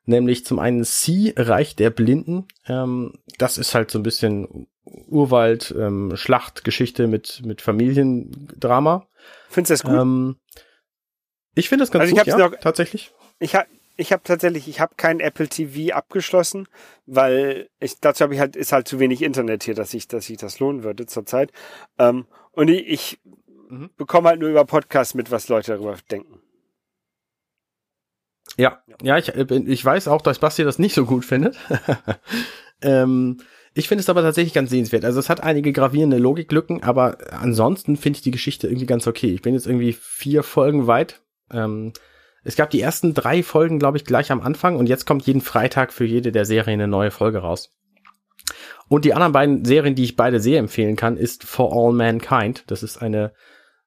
[0.06, 2.48] Nämlich zum einen C, Reich der Blinden.
[2.68, 9.08] Ähm, das ist halt so ein bisschen Urwald, ähm, Schlachtgeschichte mit, mit Familiendrama.
[9.50, 10.02] Findest du das gut?
[10.02, 10.36] Ähm,
[11.54, 13.14] ich finde das ganz also gut, ja, noch, tatsächlich.
[13.40, 13.66] Ich, ha
[13.98, 16.68] ich habe tatsächlich, ich habe kein Apple TV abgeschlossen,
[17.06, 20.30] weil ich dazu habe ich halt ist halt zu wenig Internet hier, dass ich, dass
[20.30, 21.52] ich das lohnen würde zurzeit.
[22.00, 23.20] Ähm, und ich, ich
[23.70, 23.92] mhm.
[23.98, 26.42] bekomme halt nur über Podcasts mit, was Leute darüber denken.
[28.58, 31.58] Ja, ja, ich, äh, ich weiß auch, dass Basti das nicht so gut findet.
[32.82, 33.38] ähm,
[33.74, 35.06] ich finde es aber tatsächlich ganz sehenswert.
[35.06, 39.34] Also es hat einige gravierende Logiklücken, aber ansonsten finde ich die Geschichte irgendwie ganz okay.
[39.34, 41.22] Ich bin jetzt irgendwie vier Folgen weit.
[41.52, 41.94] Ähm,
[42.44, 45.42] es gab die ersten drei Folgen, glaube ich, gleich am Anfang und jetzt kommt jeden
[45.42, 47.72] Freitag für jede der Serien eine neue Folge raus.
[48.90, 52.66] Und die anderen beiden Serien, die ich beide sehr empfehlen kann, ist For All Mankind.
[52.68, 53.32] Das ist eine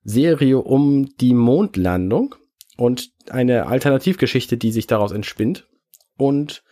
[0.03, 2.37] Serie um die Mondlandung.
[2.77, 5.69] Und eine Alternativgeschichte, die sich daraus entspinnt.
[6.17, 6.63] Und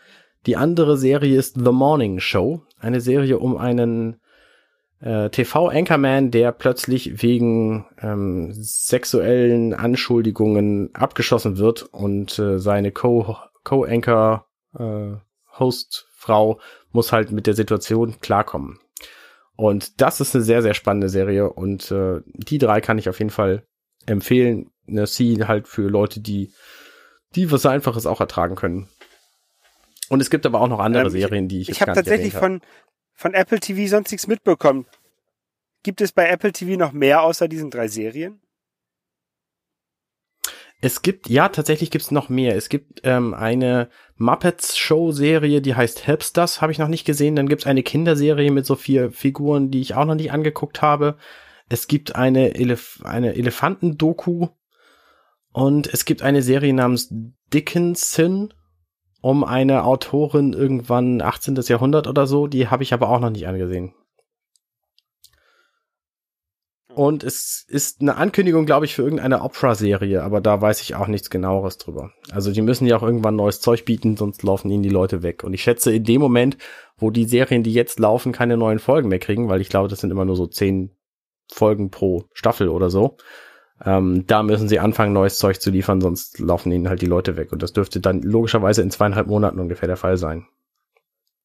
[0.47, 4.21] die andere Serie ist The Morning Show, eine Serie um einen
[5.01, 14.47] äh, TV-Anchorman, der plötzlich wegen ähm, sexuellen Anschuldigungen abgeschossen wird und äh, seine Co-Anchor
[14.79, 15.13] äh,
[15.59, 16.61] Host-Frau
[16.93, 18.79] muss halt mit der Situation klarkommen.
[19.57, 23.19] Und das ist eine sehr, sehr spannende Serie und äh, die drei kann ich auf
[23.19, 23.65] jeden Fall
[24.07, 24.71] empfehlen.
[24.89, 26.53] Eine C halt für Leute, die,
[27.35, 28.89] die was Einfaches auch ertragen können.
[30.09, 32.61] Und es gibt aber auch noch andere ähm, Serien, die ich Ich habe tatsächlich von,
[33.15, 34.87] von Apple TV sonst nichts mitbekommen.
[35.83, 38.41] Gibt es bei Apple TV noch mehr außer diesen drei Serien?
[40.85, 42.57] Es gibt, ja, tatsächlich gibt's noch mehr.
[42.57, 47.37] Es gibt ähm, eine Muppets-Show-Serie, die heißt Helpsters, habe ich noch nicht gesehen.
[47.37, 51.17] Dann gibt's eine Kinderserie mit so vier Figuren, die ich auch noch nicht angeguckt habe.
[51.73, 54.49] Es gibt eine, Elef eine Elefanten-Doku
[55.55, 57.09] und es gibt eine Serie namens
[57.55, 58.53] Dickinson
[59.23, 61.55] um eine Autorin irgendwann 18.
[61.63, 62.47] Jahrhundert oder so.
[62.47, 63.95] Die habe ich aber auch noch nicht angesehen.
[66.95, 71.07] Und es ist eine Ankündigung, glaube ich, für irgendeine Opera-Serie, aber da weiß ich auch
[71.07, 72.13] nichts genaueres drüber.
[72.33, 75.43] Also die müssen ja auch irgendwann neues Zeug bieten, sonst laufen ihnen die Leute weg.
[75.43, 76.59] Und ich schätze, in dem Moment,
[76.99, 80.01] wo die Serien, die jetzt laufen, keine neuen Folgen mehr kriegen, weil ich glaube, das
[80.01, 80.95] sind immer nur so zehn
[81.53, 83.17] Folgen pro Staffel oder so,
[83.85, 87.37] ähm, da müssen sie anfangen, neues Zeug zu liefern, sonst laufen ihnen halt die Leute
[87.37, 87.53] weg.
[87.53, 90.47] Und das dürfte dann logischerweise in zweieinhalb Monaten ungefähr der Fall sein.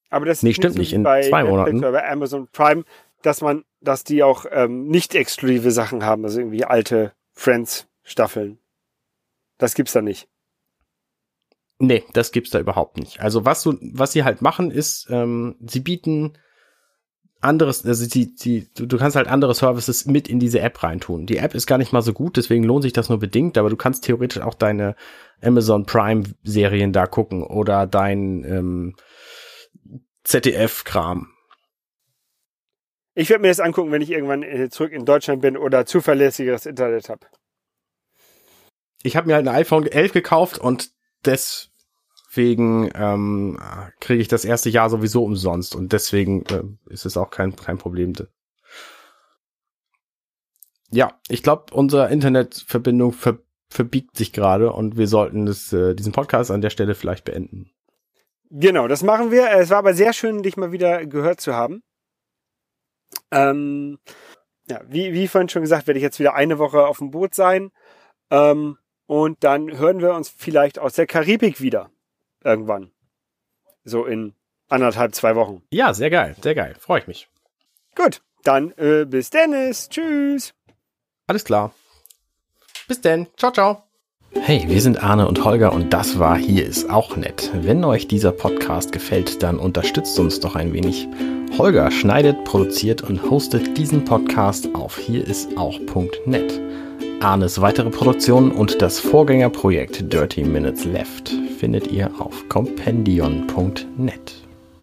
[0.09, 1.81] Aber das nee, stimmt nicht, in zwei Monaten.
[1.81, 2.83] Bei Amazon Prime,
[3.21, 8.59] dass man dass die auch ähm, nicht exklusive Sachen haben, also irgendwie alte Friends-Staffeln.
[9.57, 10.27] Das gibt's da nicht.
[11.79, 13.21] Nee, das gibt's da überhaupt nicht.
[13.21, 16.37] Also was so, was sie halt machen, ist, ähm, sie bieten
[17.41, 21.25] anderes, also sie, sie, du, kannst halt andere Services mit in diese App reintun.
[21.25, 23.69] Die App ist gar nicht mal so gut, deswegen lohnt sich das nur bedingt, aber
[23.69, 24.95] du kannst theoretisch auch deine
[25.41, 28.95] Amazon Prime Serien da gucken oder dein ähm,
[30.23, 31.29] ZDF-Kram.
[33.13, 36.65] Ich werde mir das angucken, wenn ich irgendwann äh, zurück in Deutschland bin oder zuverlässigeres
[36.65, 37.25] Internet habe.
[39.03, 40.91] Ich habe mir halt ein iPhone 11 gekauft und
[42.37, 43.57] deswegen ähm,
[43.99, 47.77] kriege ich das erste Jahr sowieso umsonst und deswegen äh, ist es auch kein, kein
[47.77, 48.13] Problem.
[50.91, 56.13] Ja, ich glaube, unsere Internetverbindung ver verbiegt sich gerade und wir sollten das, äh, diesen
[56.13, 57.69] Podcast an der Stelle vielleicht beenden.
[58.49, 59.51] Genau, das machen wir.
[59.51, 61.83] Es war aber sehr schön, dich mal wieder gehört zu haben.
[63.29, 63.99] Ähm,
[64.69, 67.35] ja, wie, wie vorhin schon gesagt, werde ich jetzt wieder eine Woche auf dem Boot
[67.35, 67.71] sein.
[68.31, 71.91] Ähm, und dann hören wir uns vielleicht aus der Karibik wieder.
[72.47, 72.91] Irgendwann.
[73.83, 74.33] So in
[74.69, 75.63] anderthalb, zwei Wochen.
[75.69, 76.75] Ja, sehr geil, sehr geil.
[76.79, 77.27] Freue ich mich.
[77.93, 79.89] Gut, dann äh, bis Dennis.
[79.89, 80.53] Tschüss.
[81.27, 81.73] Alles klar.
[82.87, 83.27] Bis denn.
[83.35, 83.83] Ciao, ciao.
[84.31, 87.51] Hey, wir sind Arne und Holger und das war Hier ist auch nett.
[87.53, 91.05] Wenn euch dieser Podcast gefällt, dann unterstützt uns doch ein wenig.
[91.57, 96.61] Holger schneidet, produziert und hostet diesen Podcast auf hierisauch.net.
[97.21, 104.46] Arnes weitere Produktionen und das Vorgängerprojekt Dirty Minutes Left findet ihr auf compendion.net.